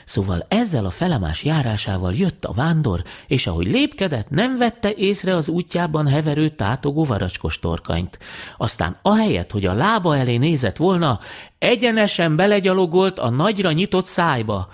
Szóval 0.04 0.46
ezzel 0.48 0.84
a 0.84 0.90
felemás 0.90 1.44
járásával 1.44 2.14
jött 2.14 2.44
a 2.44 2.52
vándor, 2.52 3.02
és 3.26 3.46
ahogy 3.46 3.66
lépkedett, 3.66 4.30
nem 4.30 4.58
vette 4.58 4.92
észre 4.94 5.34
az 5.36 5.48
útjában 5.48 6.06
heverő 6.06 6.48
tátogó 6.48 7.04
varacskos 7.04 7.58
torkanyt. 7.58 8.18
Aztán 8.56 8.96
ahelyett, 9.02 9.50
hogy 9.50 9.66
a 9.66 9.72
lába 9.72 10.16
elé 10.16 10.36
nézett 10.36 10.76
volna, 10.76 11.20
egyenesen 11.58 12.36
belegyalogolt 12.36 13.18
a 13.18 13.30
nagyra 13.30 13.72
nyitott 13.72 14.06
szájba. 14.06 14.68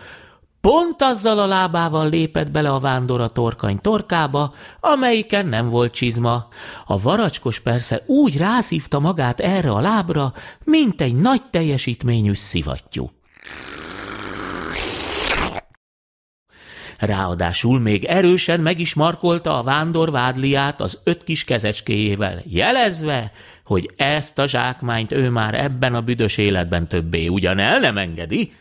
Pont 0.61 1.03
azzal 1.03 1.39
a 1.39 1.47
lábával 1.47 2.09
lépett 2.09 2.51
bele 2.51 2.71
a 2.71 2.81
vándor 2.81 3.21
a 3.21 3.29
torkany 3.29 3.81
torkába, 3.81 4.55
amelyiken 4.81 5.47
nem 5.47 5.69
volt 5.69 5.93
csizma. 5.93 6.49
A 6.85 7.01
varacskos 7.01 7.61
persze 7.61 8.03
úgy 8.07 8.37
rászívta 8.37 8.99
magát 8.99 9.41
erre 9.41 9.71
a 9.71 9.81
lábra, 9.81 10.33
mint 10.65 11.01
egy 11.01 11.15
nagy 11.15 11.43
teljesítményű 11.51 12.33
szivattyú. 12.33 13.11
Ráadásul 16.99 17.81
még 17.81 18.05
erősen 18.05 18.61
meg 18.61 18.79
is 18.79 18.95
markolta 18.95 19.59
a 19.59 19.63
vándor 19.63 20.11
vádliát 20.11 20.81
az 20.81 21.01
öt 21.05 21.25
kis 21.25 21.45
kezecskéjével, 21.45 22.43
jelezve, 22.45 23.33
hogy 23.65 23.91
ezt 23.97 24.39
a 24.39 24.47
zsákmányt 24.47 25.13
ő 25.13 25.31
már 25.31 25.55
ebben 25.55 25.95
a 25.95 26.01
büdös 26.01 26.37
életben 26.37 26.89
többé 26.89 27.27
ugyan 27.27 27.59
el 27.59 27.79
nem 27.79 27.99
engedi. 27.99 28.53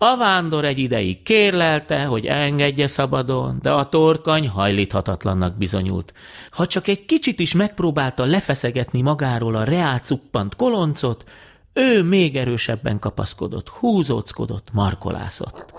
A 0.00 0.16
vándor 0.16 0.64
egy 0.64 0.78
ideig 0.78 1.22
kérlelte, 1.22 2.04
hogy 2.04 2.26
engedje 2.26 2.86
szabadon, 2.86 3.58
de 3.62 3.72
a 3.72 3.88
torkany 3.88 4.48
hajlíthatatlannak 4.48 5.56
bizonyult. 5.56 6.12
Ha 6.50 6.66
csak 6.66 6.88
egy 6.88 7.04
kicsit 7.04 7.40
is 7.40 7.54
megpróbálta 7.54 8.24
lefeszegetni 8.24 9.00
magáról 9.00 9.54
a 9.54 9.64
reálcuppant 9.64 10.56
koloncot, 10.56 11.24
ő 11.72 12.02
még 12.02 12.36
erősebben 12.36 12.98
kapaszkodott, 12.98 13.68
húzóckodott, 13.68 14.68
markolászott. 14.72 15.74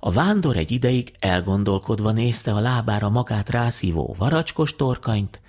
A 0.00 0.12
vándor 0.12 0.56
egy 0.56 0.70
ideig 0.70 1.12
elgondolkodva 1.18 2.12
nézte 2.12 2.52
a 2.52 2.60
lábára 2.60 3.08
magát 3.08 3.50
rászívó 3.50 4.14
varacskos 4.18 4.76
torkanyt, 4.76 5.40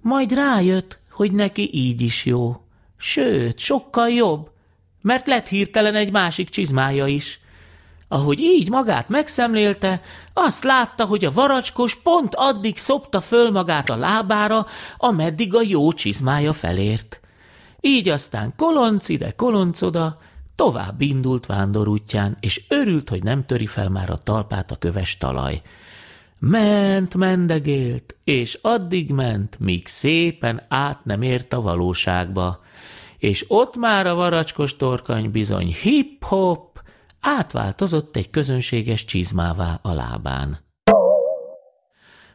majd 0.00 0.32
rájött, 0.32 0.98
hogy 1.10 1.32
neki 1.32 1.70
így 1.72 2.00
is 2.00 2.24
jó. 2.24 2.67
Sőt, 2.98 3.58
sokkal 3.58 4.08
jobb, 4.08 4.50
mert 5.02 5.26
lett 5.26 5.48
hirtelen 5.48 5.94
egy 5.94 6.12
másik 6.12 6.48
csizmája 6.48 7.06
is. 7.06 7.40
Ahogy 8.08 8.40
így 8.40 8.70
magát 8.70 9.08
megszemlélte, 9.08 10.02
azt 10.32 10.64
látta, 10.64 11.04
hogy 11.04 11.24
a 11.24 11.32
varacskos 11.32 11.94
pont 11.94 12.34
addig 12.34 12.78
szopta 12.78 13.20
föl 13.20 13.50
magát 13.50 13.90
a 13.90 13.96
lábára, 13.96 14.66
ameddig 14.96 15.54
a 15.54 15.62
jó 15.62 15.92
csizmája 15.92 16.52
felért. 16.52 17.20
Így 17.80 18.08
aztán 18.08 18.52
kolonc 18.56 19.08
ide, 19.08 19.30
kolonc 19.30 19.82
oda, 19.82 20.18
tovább 20.54 21.00
indult 21.00 21.46
vándorútján, 21.46 22.36
és 22.40 22.64
örült, 22.68 23.08
hogy 23.08 23.22
nem 23.22 23.46
töri 23.46 23.66
fel 23.66 23.88
már 23.88 24.10
a 24.10 24.18
talpát 24.18 24.70
a 24.70 24.76
köves 24.76 25.18
talaj. 25.18 25.62
Ment, 26.40 27.14
mendegélt, 27.14 28.16
és 28.24 28.58
addig 28.62 29.10
ment, 29.10 29.58
míg 29.58 29.86
szépen 29.86 30.62
át 30.68 31.04
nem 31.04 31.22
ért 31.22 31.52
a 31.52 31.60
valóságba. 31.60 32.60
És 33.18 33.44
ott 33.48 33.76
már 33.76 34.06
a 34.06 34.14
varacskos 34.14 34.76
torkany 34.76 35.30
bizony 35.30 35.74
hip-hop, 35.82 36.82
átváltozott 37.20 38.16
egy 38.16 38.30
közönséges 38.30 39.04
csizmává 39.04 39.78
a 39.82 39.92
lábán. 39.92 40.58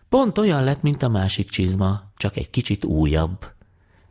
Pont 0.10 0.38
olyan 0.38 0.64
lett, 0.64 0.82
mint 0.82 1.04
a 1.04 1.10
másik 1.10 1.50
csizma, 1.50 2.02
csak 2.18 2.38
egy 2.38 2.50
kicsit 2.50 2.84
újabb. 2.84 3.52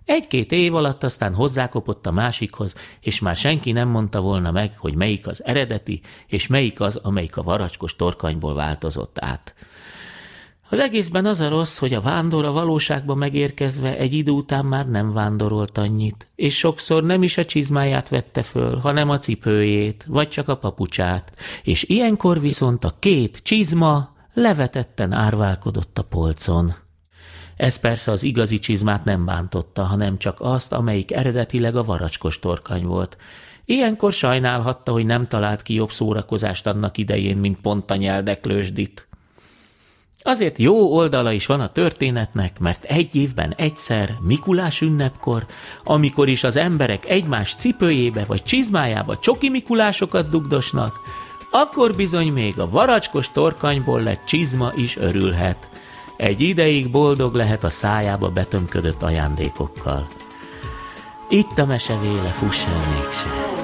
Egy-két 0.05 0.53
év 0.53 0.75
alatt 0.75 1.03
aztán 1.03 1.35
hozzákopott 1.35 2.07
a 2.07 2.13
másikhoz, 2.13 2.75
és 3.01 3.21
már 3.21 3.37
senki 3.37 3.73
nem 3.73 3.89
mondta 3.89 4.21
volna 4.21 4.51
meg, 4.51 4.79
hogy 4.79 4.95
melyik 4.95 5.27
az 5.27 5.45
eredeti, 5.45 6.01
és 6.27 6.47
melyik 6.47 6.81
az, 6.81 6.97
amelyik 6.97 7.37
a 7.37 7.43
varacskos 7.43 7.97
torkanyból 7.97 8.55
változott 8.55 9.17
át. 9.21 9.55
Az 10.73 10.81
egészben 10.81 11.25
az 11.25 11.41
a 11.41 11.49
rossz, 11.49 11.79
hogy 11.79 11.95
a 11.95 12.01
vándor 12.01 12.45
a 12.45 12.53
valóságba 12.53 13.15
megérkezve 13.15 13.97
egy 13.97 14.13
idő 14.13 14.31
után 14.31 14.65
már 14.65 14.89
nem 14.89 15.13
vándorolt 15.13 15.79
annyit, 15.79 16.29
és 16.35 16.57
sokszor 16.57 17.05
nem 17.05 17.23
is 17.23 17.39
a 17.39 17.45
csizmáját 17.45 18.09
vette 18.09 18.43
föl, 18.43 18.77
hanem 18.77 19.11
a 19.11 19.19
cipőjét, 19.19 20.05
vagy 20.09 20.29
csak 20.29 20.49
a 20.49 20.57
papucsát, 20.57 21.33
és 21.63 21.83
ilyenkor 21.83 22.41
viszont 22.41 22.85
a 22.85 22.95
két 22.99 23.41
csizma 23.43 24.15
levetetten 24.35 25.13
árválkodott 25.13 25.99
a 25.99 26.03
polcon. 26.03 26.75
Ez 27.57 27.77
persze 27.77 28.11
az 28.11 28.23
igazi 28.23 28.59
csizmát 28.59 29.05
nem 29.05 29.25
bántotta, 29.25 29.83
hanem 29.83 30.19
csak 30.19 30.41
azt, 30.41 30.73
amelyik 30.73 31.13
eredetileg 31.13 31.77
a 31.77 31.85
varacskos 31.85 32.39
torkany 32.39 32.85
volt. 32.85 33.17
Ilyenkor 33.65 34.13
sajnálhatta, 34.13 34.93
hogy 34.93 35.05
nem 35.07 35.27
talált 35.27 35.63
ki 35.63 35.75
jobb 35.75 35.91
szórakozást 35.91 36.67
annak 36.67 36.99
idején, 36.99 37.37
mint 37.37 37.61
pont 37.61 37.91
a 37.91 37.97
nyeldeklősdit. 37.97 39.07
Azért 40.23 40.59
jó 40.59 40.97
oldala 40.97 41.33
is 41.33 41.47
van 41.47 41.61
a 41.61 41.73
történetnek, 41.73 42.59
mert 42.59 42.85
egy 42.85 43.15
évben 43.15 43.55
egyszer, 43.57 44.15
Mikulás 44.21 44.81
ünnepkor, 44.81 45.47
amikor 45.85 46.29
is 46.29 46.45
az 46.45 46.57
emberek 46.57 47.09
egymás 47.09 47.55
cipőjébe 47.55 48.25
vagy 48.25 48.43
csizmájába 48.43 49.19
csoki 49.19 49.49
Mikulásokat 49.49 50.31
dugdosnak, 50.31 51.01
akkor 51.51 51.95
bizony 51.97 52.33
még 52.33 52.59
a 52.59 52.71
varacskos 52.71 53.33
torkanyból 53.33 54.03
lett 54.03 54.25
csizma 54.25 54.73
is 54.77 54.97
örülhet. 54.97 55.69
Egy 56.17 56.41
ideig 56.41 56.91
boldog 56.91 57.35
lehet 57.35 57.65
a 57.65 57.69
szájába 57.71 58.29
betömködött 58.29 59.03
ajándékokkal. 59.03 60.09
Itt 61.29 61.59
a 61.59 61.67
mesevéle, 61.67 62.31
fuss 62.31 62.67
el 62.67 62.87
mégsem. 62.95 63.62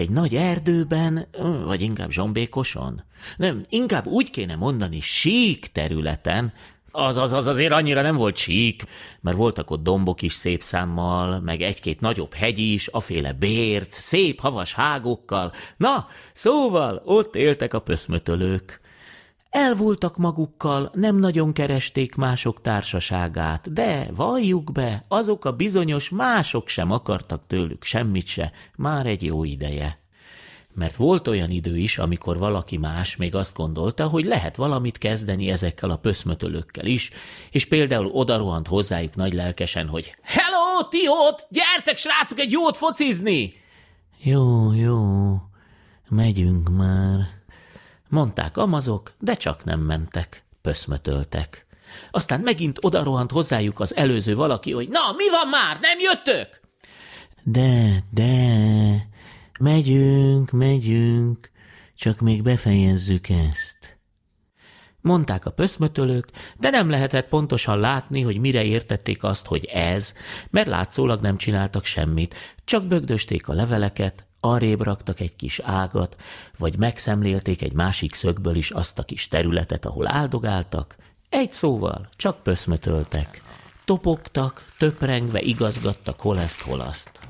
Egy 0.00 0.10
nagy 0.10 0.34
erdőben, 0.34 1.26
vagy 1.64 1.80
inkább 1.80 2.10
zsombékoson. 2.10 3.02
Nem, 3.36 3.60
inkább 3.68 4.06
úgy 4.06 4.30
kéne 4.30 4.56
mondani 4.56 5.00
sík 5.00 5.66
területen, 5.66 6.52
az, 6.92 7.16
az, 7.16 7.32
az 7.32 7.46
azért 7.46 7.72
annyira 7.72 8.02
nem 8.02 8.16
volt 8.16 8.36
sík, 8.36 8.82
mert 9.20 9.36
voltak 9.36 9.70
ott 9.70 9.82
dombok 9.82 10.22
is 10.22 10.32
szép 10.32 10.62
számmal, 10.62 11.40
meg 11.40 11.62
egy-két 11.62 12.00
nagyobb 12.00 12.34
hegy 12.34 12.58
is, 12.58 12.86
aféle 12.86 13.32
bérc, 13.32 13.98
szép 13.98 14.40
havas 14.40 14.74
hágokkal. 14.74 15.52
Na, 15.76 16.06
szóval 16.32 17.02
ott 17.04 17.34
éltek 17.34 17.74
a 17.74 17.80
pöszmötölők. 17.80 18.79
Elvultak 19.50 20.16
magukkal, 20.16 20.90
nem 20.94 21.16
nagyon 21.16 21.52
keresték 21.52 22.14
mások 22.14 22.60
társaságát, 22.60 23.72
de 23.72 24.06
valljuk 24.14 24.72
be, 24.72 25.02
azok 25.08 25.44
a 25.44 25.52
bizonyos 25.52 26.08
mások 26.08 26.68
sem 26.68 26.90
akartak 26.90 27.46
tőlük 27.46 27.84
semmit 27.84 28.26
se, 28.26 28.52
már 28.76 29.06
egy 29.06 29.22
jó 29.22 29.44
ideje. 29.44 29.98
Mert 30.74 30.96
volt 30.96 31.28
olyan 31.28 31.50
idő 31.50 31.76
is, 31.76 31.98
amikor 31.98 32.38
valaki 32.38 32.76
más 32.76 33.16
még 33.16 33.34
azt 33.34 33.56
gondolta, 33.56 34.08
hogy 34.08 34.24
lehet 34.24 34.56
valamit 34.56 34.98
kezdeni 34.98 35.50
ezekkel 35.50 35.90
a 35.90 35.96
pöszmötölökkel 35.96 36.86
is, 36.86 37.10
és 37.50 37.66
például 37.66 38.06
odarohant 38.06 38.66
hozzájuk 38.66 39.14
nagy 39.14 39.32
lelkesen, 39.32 39.88
hogy 39.88 40.14
Hello, 40.22 40.88
ti 40.88 41.08
ott! 41.08 41.46
Gyertek, 41.50 41.96
srácok, 41.96 42.38
egy 42.38 42.50
jót 42.50 42.76
focizni! 42.76 43.54
Jó, 44.22 44.72
jó, 44.72 45.36
megyünk 46.08 46.68
már. 46.68 47.39
Mondták 48.10 48.56
amazok, 48.56 49.14
de 49.18 49.34
csak 49.34 49.64
nem 49.64 49.80
mentek, 49.80 50.44
pöszmötöltek. 50.62 51.66
Aztán 52.10 52.40
megint 52.40 52.78
odarohant 52.80 53.30
hozzájuk 53.30 53.80
az 53.80 53.96
előző 53.96 54.34
valaki, 54.34 54.72
hogy 54.72 54.88
na, 54.88 55.00
mi 55.16 55.30
van 55.30 55.48
már, 55.48 55.78
nem 55.80 55.98
jöttök? 56.00 56.60
De, 57.42 58.04
de, 58.10 59.06
megyünk, 59.60 60.50
megyünk, 60.50 61.50
csak 61.96 62.20
még 62.20 62.42
befejezzük 62.42 63.28
ezt. 63.28 63.98
Mondták 65.00 65.46
a 65.46 65.50
pöszmötölők, 65.50 66.28
de 66.58 66.70
nem 66.70 66.90
lehetett 66.90 67.28
pontosan 67.28 67.78
látni, 67.78 68.20
hogy 68.20 68.38
mire 68.38 68.64
értették 68.64 69.22
azt, 69.22 69.46
hogy 69.46 69.64
ez, 69.64 70.14
mert 70.50 70.66
látszólag 70.66 71.20
nem 71.20 71.36
csináltak 71.36 71.84
semmit, 71.84 72.34
csak 72.64 72.84
bögdösték 72.84 73.48
a 73.48 73.52
leveleket, 73.52 74.26
arrébb 74.40 74.82
raktak 74.82 75.20
egy 75.20 75.36
kis 75.36 75.58
ágat, 75.58 76.16
vagy 76.58 76.78
megszemlélték 76.78 77.62
egy 77.62 77.72
másik 77.72 78.14
szögből 78.14 78.54
is 78.56 78.70
azt 78.70 78.98
a 78.98 79.02
kis 79.02 79.28
területet, 79.28 79.84
ahol 79.84 80.08
áldogáltak, 80.08 80.96
egy 81.28 81.52
szóval 81.52 82.08
csak 82.16 82.42
pöszmötöltek, 82.42 83.42
topogtak, 83.84 84.72
töprengve 84.78 85.40
igazgattak 85.40 86.20
hol 86.20 86.38
ezt, 86.38 86.60
hol 86.60 86.80
azt. 86.80 87.20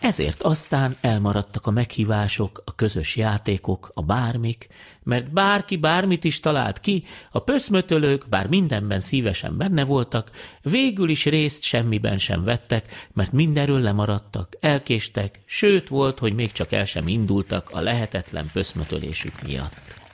Ezért 0.00 0.42
aztán 0.42 0.96
elmaradtak 1.00 1.66
a 1.66 1.70
meghívások, 1.70 2.62
a 2.64 2.74
közös 2.74 3.16
játékok, 3.16 3.90
a 3.94 4.02
bármik, 4.02 4.68
mert 5.02 5.32
bárki 5.32 5.76
bármit 5.76 6.24
is 6.24 6.40
talált 6.40 6.80
ki, 6.80 7.04
a 7.30 7.38
pöszmötölők, 7.38 8.28
bár 8.28 8.48
mindenben 8.48 9.00
szívesen 9.00 9.56
benne 9.56 9.84
voltak, 9.84 10.30
végül 10.62 11.08
is 11.08 11.24
részt 11.24 11.62
semmiben 11.62 12.18
sem 12.18 12.44
vettek, 12.44 13.08
mert 13.12 13.32
mindenről 13.32 13.80
lemaradtak, 13.80 14.56
elkéstek, 14.60 15.40
sőt 15.44 15.88
volt, 15.88 16.18
hogy 16.18 16.34
még 16.34 16.52
csak 16.52 16.72
el 16.72 16.84
sem 16.84 17.08
indultak 17.08 17.70
a 17.70 17.80
lehetetlen 17.80 18.50
pöszmötölésük 18.52 19.42
miatt. 19.42 20.04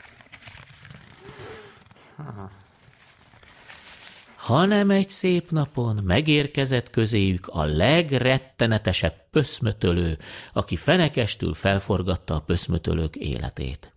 Hanem 4.53 4.91
egy 4.91 5.11
szép 5.11 5.51
napon 5.51 6.01
megérkezett 6.05 6.91
közéjük 6.91 7.47
a 7.47 7.65
legrettenetesebb 7.65 9.15
pöszmötölő, 9.31 10.19
aki 10.53 10.77
fenekestül 10.77 11.55
felforgatta 11.55 12.35
a 12.35 12.41
pöszmötölők 12.41 13.17
életét. 13.17 13.93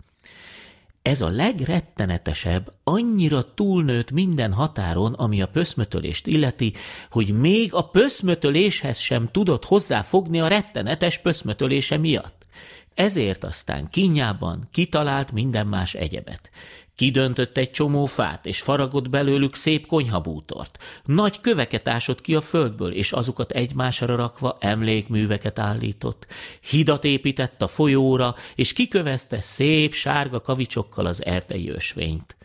Ez 1.02 1.22
a 1.22 1.30
legrettenetesebb 1.30 2.72
annyira 2.84 3.54
túlnőtt 3.54 4.12
minden 4.12 4.54
határon, 4.54 5.14
ami 5.14 5.42
a 5.42 5.48
pöszmötölést 5.48 6.28
illeti, 6.28 6.74
hogy 7.10 7.40
még 7.40 7.74
a 7.74 7.90
pöszmötöléshez 7.90 8.98
sem 8.98 9.28
tudott 9.32 9.66
hozzáfogni 9.66 10.40
a 10.40 10.48
rettenetes 10.48 11.18
pöszmötölése 11.18 11.98
miatt. 11.98 12.46
Ezért 12.94 13.44
aztán 13.44 13.90
kinyában 13.90 14.68
kitalált 14.72 15.32
minden 15.32 15.68
más 15.68 15.94
egyebet. 15.94 16.50
Kidöntött 16.96 17.58
egy 17.58 17.72
csomó 17.72 18.06
fát, 18.06 18.46
és 18.46 18.62
faragott 18.62 19.10
belőlük 19.10 19.56
szép 19.56 19.88
konyhabútort. 19.88 20.78
Nagy 21.06 21.40
köveket 21.40 21.88
ásott 21.88 22.22
ki 22.22 22.36
a 22.36 22.42
földből, 22.42 22.94
és 22.94 23.12
azokat 23.12 23.52
egymásra 23.52 24.16
rakva 24.16 24.58
emlékműveket 24.60 25.60
állított. 25.60 26.28
Hidat 26.70 27.04
épített 27.04 27.62
a 27.62 27.68
folyóra, 27.68 28.36
és 28.56 28.74
kikövezte 28.74 29.42
szép 29.42 29.94
sárga 29.94 30.42
kavicsokkal 30.42 31.06
az 31.06 31.26
erdei 31.26 31.70
ösvényt. 31.70 32.36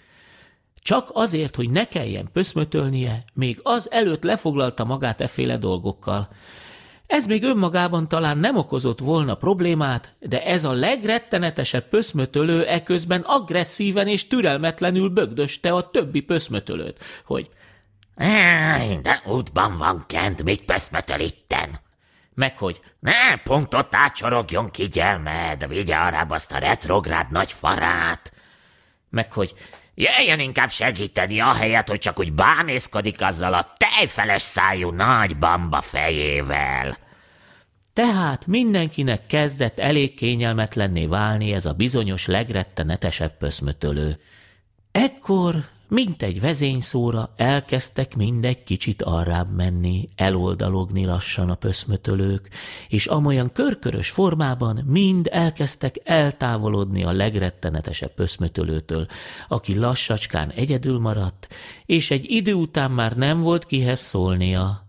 Csak 0.82 1.10
azért, 1.12 1.56
hogy 1.56 1.70
ne 1.70 1.84
kelljen 1.84 2.28
pöszmötölnie, 2.32 3.24
még 3.34 3.60
az 3.62 3.90
előtt 3.90 4.22
lefoglalta 4.22 4.84
magát 4.84 5.20
eféle 5.20 5.56
dolgokkal. 5.56 6.28
Ez 7.10 7.26
még 7.26 7.42
önmagában 7.42 8.08
talán 8.08 8.38
nem 8.38 8.56
okozott 8.56 8.98
volna 8.98 9.34
problémát, 9.34 10.12
de 10.20 10.44
ez 10.44 10.64
a 10.64 10.72
legrettenetesebb 10.72 11.88
pöszmötölő 11.88 12.66
eközben 12.66 13.20
agresszíven 13.20 14.06
és 14.06 14.26
türelmetlenül 14.26 15.08
bögdöste 15.08 15.72
a 15.72 15.90
többi 15.90 16.20
pöszmötölőt, 16.20 16.98
hogy 17.24 17.50
de 19.02 19.22
útban 19.26 19.76
van 19.76 20.04
kent, 20.06 20.42
mit 20.42 20.64
pöszmötöl 20.64 21.20
itten? 21.20 21.70
meg 22.34 22.58
hogy 22.58 22.80
Ne, 23.00 23.36
pont 23.36 23.74
ott 23.74 23.94
átsorogjon 23.94 24.70
ki 24.70 24.86
gyelmed, 24.86 25.68
vigye 25.68 25.96
arrább 25.96 26.30
azt 26.30 26.52
a 26.52 26.58
retrográd 26.58 27.30
nagy 27.30 27.52
farát. 27.52 28.32
meg 29.08 29.32
hogy 29.32 29.54
Jöjjön 30.00 30.40
inkább 30.40 30.70
segíteni, 30.70 31.40
ahelyett, 31.40 31.88
hogy 31.88 31.98
csak 31.98 32.18
úgy 32.18 32.32
bámészkodik 32.32 33.22
azzal 33.22 33.54
a 33.54 33.72
tejfeles 33.76 34.42
szájú 34.42 34.90
nagy 34.90 35.36
bamba 35.36 35.80
fejével. 35.80 36.96
Tehát 37.92 38.46
mindenkinek 38.46 39.26
kezdett 39.26 39.78
elég 39.78 40.14
kényelmetlenné 40.14 41.06
válni 41.06 41.52
ez 41.52 41.66
a 41.66 41.72
bizonyos 41.72 42.26
legrettenetesebb 42.26 43.36
pöszmötölő. 43.36 44.20
Ekkor, 44.92 45.54
mint 45.90 46.22
egy 46.22 46.40
vezényszóra, 46.40 47.32
elkezdtek 47.36 48.16
mindegy 48.16 48.62
kicsit 48.62 49.02
arrább 49.02 49.54
menni, 49.54 50.08
eloldalogni 50.14 51.04
lassan 51.04 51.50
a 51.50 51.54
pöszmötölők, 51.54 52.48
és 52.88 53.06
amolyan 53.06 53.52
körkörös 53.52 54.10
formában 54.10 54.84
mind 54.86 55.28
elkezdtek 55.32 56.00
eltávolodni 56.04 57.04
a 57.04 57.12
legrettenetesebb 57.12 58.14
pöszmötölőtől, 58.14 59.06
aki 59.48 59.78
lassacskán 59.78 60.50
egyedül 60.50 60.98
maradt, 60.98 61.48
és 61.86 62.10
egy 62.10 62.30
idő 62.30 62.52
után 62.52 62.90
már 62.90 63.16
nem 63.16 63.40
volt 63.40 63.66
kihez 63.66 64.00
szólnia, 64.00 64.88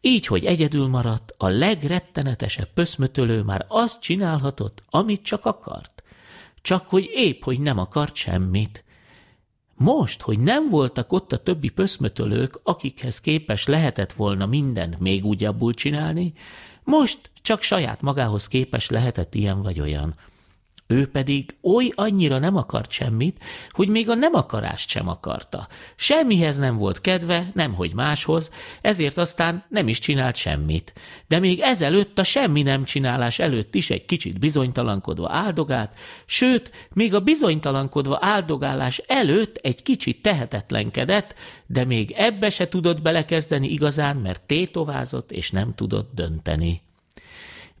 így, 0.00 0.26
hogy 0.26 0.44
egyedül 0.44 0.86
maradt, 0.86 1.34
a 1.36 1.48
legrettenetesebb 1.48 2.72
pöszmötölő 2.74 3.42
már 3.42 3.64
azt 3.68 4.00
csinálhatott, 4.00 4.82
amit 4.90 5.22
csak 5.22 5.44
akart. 5.44 6.02
Csak 6.62 6.88
hogy 6.88 7.10
épp, 7.14 7.42
hogy 7.42 7.60
nem 7.60 7.78
akart 7.78 8.14
semmit. 8.14 8.84
Most, 9.82 10.20
hogy 10.20 10.38
nem 10.38 10.68
voltak 10.68 11.12
ott 11.12 11.32
a 11.32 11.42
többi 11.42 11.68
pöszmötölők, 11.68 12.60
akikhez 12.62 13.20
képes 13.20 13.66
lehetett 13.66 14.12
volna 14.12 14.46
mindent 14.46 14.98
még 14.98 15.24
úgyabbul 15.24 15.74
csinálni, 15.74 16.32
most 16.84 17.30
csak 17.42 17.62
saját 17.62 18.00
magához 18.00 18.48
képes 18.48 18.88
lehetett 18.88 19.34
ilyen 19.34 19.62
vagy 19.62 19.80
olyan. 19.80 20.14
Ő 20.90 21.06
pedig 21.06 21.54
oly 21.62 21.90
annyira 21.94 22.38
nem 22.38 22.56
akart 22.56 22.90
semmit, 22.90 23.38
hogy 23.68 23.88
még 23.88 24.08
a 24.08 24.14
nem 24.14 24.34
akarást 24.34 24.88
sem 24.88 25.08
akarta. 25.08 25.68
Semmihez 25.96 26.58
nem 26.58 26.76
volt 26.76 27.00
kedve, 27.00 27.50
nemhogy 27.54 27.94
máshoz, 27.94 28.50
ezért 28.80 29.18
aztán 29.18 29.64
nem 29.68 29.88
is 29.88 29.98
csinált 29.98 30.36
semmit. 30.36 30.92
De 31.28 31.38
még 31.38 31.60
ezelőtt 31.60 32.18
a 32.18 32.24
semmi 32.24 32.62
nem 32.62 32.84
csinálás 32.84 33.38
előtt 33.38 33.74
is 33.74 33.90
egy 33.90 34.04
kicsit 34.04 34.38
bizonytalankodva 34.38 35.30
áldogált, 35.30 35.92
sőt, 36.26 36.88
még 36.92 37.14
a 37.14 37.20
bizonytalankodva 37.20 38.18
áldogálás 38.20 38.98
előtt 38.98 39.56
egy 39.56 39.82
kicsit 39.82 40.22
tehetetlenkedett, 40.22 41.34
de 41.66 41.84
még 41.84 42.10
ebbe 42.16 42.50
se 42.50 42.68
tudott 42.68 43.02
belekezdeni 43.02 43.68
igazán, 43.68 44.16
mert 44.16 44.42
tétovázott 44.42 45.32
és 45.32 45.50
nem 45.50 45.74
tudott 45.74 46.10
dönteni. 46.14 46.82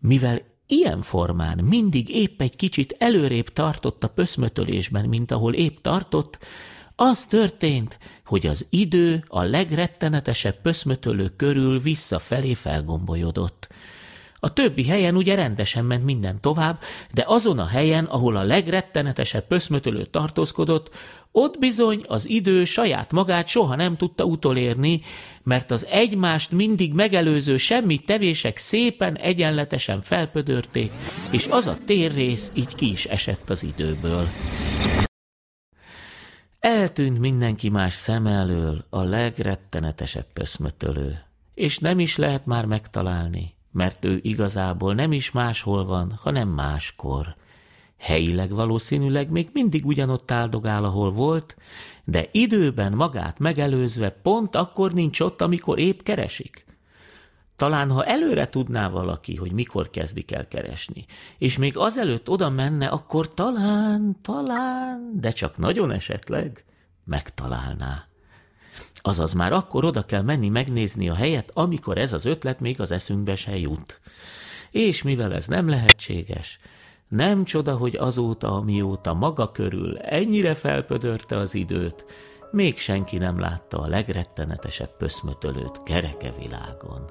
Mivel 0.00 0.49
ilyen 0.70 1.02
formán 1.02 1.58
mindig 1.64 2.08
épp 2.08 2.40
egy 2.40 2.56
kicsit 2.56 2.96
előrébb 2.98 3.48
tartott 3.48 4.04
a 4.04 4.08
pöszmötölésben, 4.08 5.08
mint 5.08 5.30
ahol 5.30 5.54
épp 5.54 5.76
tartott, 5.82 6.38
az 6.96 7.26
történt, 7.26 7.98
hogy 8.24 8.46
az 8.46 8.66
idő 8.70 9.24
a 9.26 9.42
legrettenetesebb 9.42 10.60
pöszmötölő 10.60 11.28
körül 11.36 11.80
visszafelé 11.80 12.54
felgombolyodott. 12.54 13.68
A 14.40 14.52
többi 14.52 14.86
helyen 14.86 15.16
ugye 15.16 15.34
rendesen 15.34 15.84
ment 15.84 16.04
minden 16.04 16.40
tovább, 16.40 16.80
de 17.12 17.24
azon 17.26 17.58
a 17.58 17.66
helyen, 17.66 18.04
ahol 18.04 18.36
a 18.36 18.42
legrettenetesebb 18.42 19.46
pöszmötölő 19.46 20.04
tartózkodott, 20.04 20.90
Ott 21.32 21.58
bizony 21.58 22.04
az 22.08 22.28
idő 22.28 22.64
saját 22.64 23.12
magát 23.12 23.48
soha 23.48 23.76
nem 23.76 23.96
tudta 23.96 24.24
utolérni, 24.24 25.02
mert 25.42 25.70
az 25.70 25.86
egymást 25.86 26.50
mindig 26.50 26.94
megelőző 26.94 27.56
semmi 27.56 27.98
tevések 27.98 28.56
szépen 28.56 29.16
egyenletesen 29.16 30.00
felpödörték, 30.00 30.92
és 31.30 31.46
az 31.46 31.66
a 31.66 31.78
térrész 31.86 32.52
így 32.54 32.74
ki 32.74 32.90
is 32.90 33.04
esett 33.04 33.50
az 33.50 33.62
időből. 33.62 34.28
Eltűnt 36.58 37.18
mindenki 37.18 37.68
más 37.68 37.94
szem 37.94 38.26
elől 38.26 38.84
a 38.90 39.02
legrettenetesebb 39.02 40.26
pöszmötölő, 40.32 41.24
és 41.54 41.78
nem 41.78 41.98
is 41.98 42.16
lehet 42.16 42.46
már 42.46 42.64
megtalálni, 42.64 43.54
mert 43.72 44.04
ő 44.04 44.18
igazából 44.22 44.94
nem 44.94 45.12
is 45.12 45.30
máshol 45.30 45.84
van, 45.84 46.12
hanem 46.22 46.48
máskor. 46.48 47.38
Helyileg 48.00 48.50
valószínűleg 48.50 49.30
még 49.30 49.48
mindig 49.52 49.86
ugyanott 49.86 50.30
áldogál, 50.30 50.84
ahol 50.84 51.12
volt, 51.12 51.56
de 52.04 52.28
időben 52.32 52.92
magát 52.92 53.38
megelőzve 53.38 54.10
pont 54.10 54.56
akkor 54.56 54.92
nincs 54.92 55.20
ott, 55.20 55.42
amikor 55.42 55.78
épp 55.78 56.00
keresik. 56.00 56.64
Talán 57.56 57.90
ha 57.90 58.04
előre 58.04 58.48
tudná 58.48 58.88
valaki, 58.88 59.36
hogy 59.36 59.52
mikor 59.52 59.90
kezdik 59.90 60.32
el 60.32 60.48
keresni, 60.48 61.04
és 61.38 61.58
még 61.58 61.76
azelőtt 61.76 62.28
oda 62.28 62.50
menne, 62.50 62.86
akkor 62.86 63.34
talán, 63.34 64.16
talán, 64.22 65.12
de 65.20 65.30
csak 65.30 65.58
nagyon 65.58 65.90
esetleg 65.90 66.64
megtalálná. 67.04 68.06
Azaz 68.94 69.32
már 69.32 69.52
akkor 69.52 69.84
oda 69.84 70.02
kell 70.02 70.22
menni 70.22 70.48
megnézni 70.48 71.08
a 71.08 71.14
helyet, 71.14 71.50
amikor 71.54 71.98
ez 71.98 72.12
az 72.12 72.24
ötlet 72.24 72.60
még 72.60 72.80
az 72.80 72.90
eszünkbe 72.90 73.36
se 73.36 73.58
jut. 73.58 74.00
És 74.70 75.02
mivel 75.02 75.34
ez 75.34 75.46
nem 75.46 75.68
lehetséges, 75.68 76.58
nem 77.10 77.44
csoda, 77.44 77.76
hogy 77.76 77.96
azóta, 77.96 78.52
amióta 78.52 79.14
maga 79.14 79.50
körül 79.50 79.98
ennyire 79.98 80.54
felpödörte 80.54 81.36
az 81.36 81.54
időt, 81.54 82.04
még 82.50 82.78
senki 82.78 83.18
nem 83.18 83.40
látta 83.40 83.78
a 83.78 83.88
legrettenetesebb 83.88 84.96
pöszmötölőt 84.96 85.82
kereke 85.82 86.32
világon. 86.38 87.10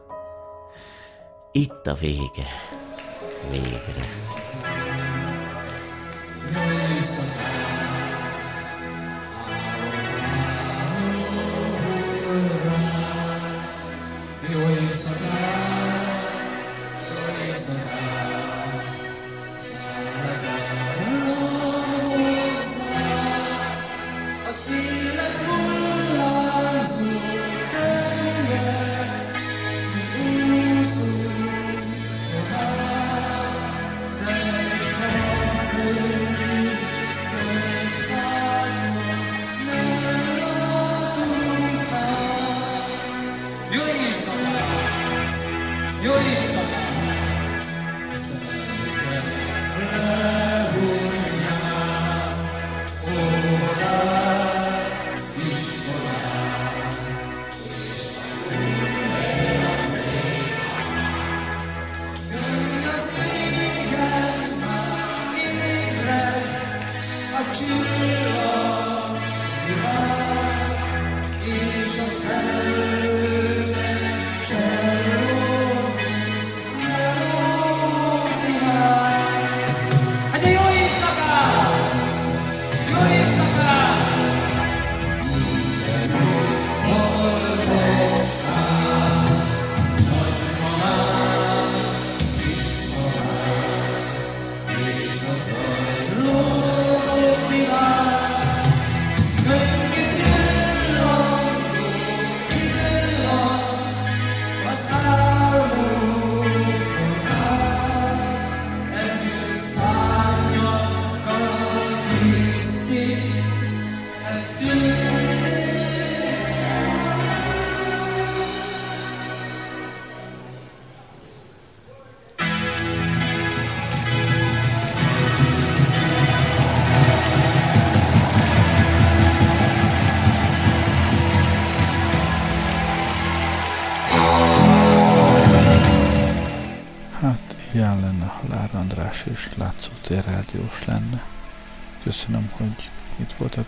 Itt 1.52 1.88
a 1.88 1.94
vége. 1.94 2.48
Végre. 3.52 4.06
Hát, 6.54 7.20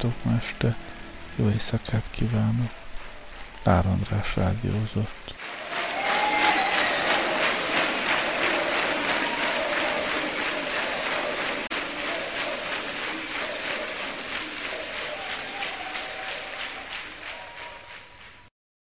voltatok 0.02 0.24
ma 0.24 0.38
este. 0.38 0.76
Jó 1.36 1.50
éjszakát 1.50 2.08
kívánok. 2.12 2.72
Lár 3.64 3.86
András 3.86 4.36
rádiózott. 4.36 5.34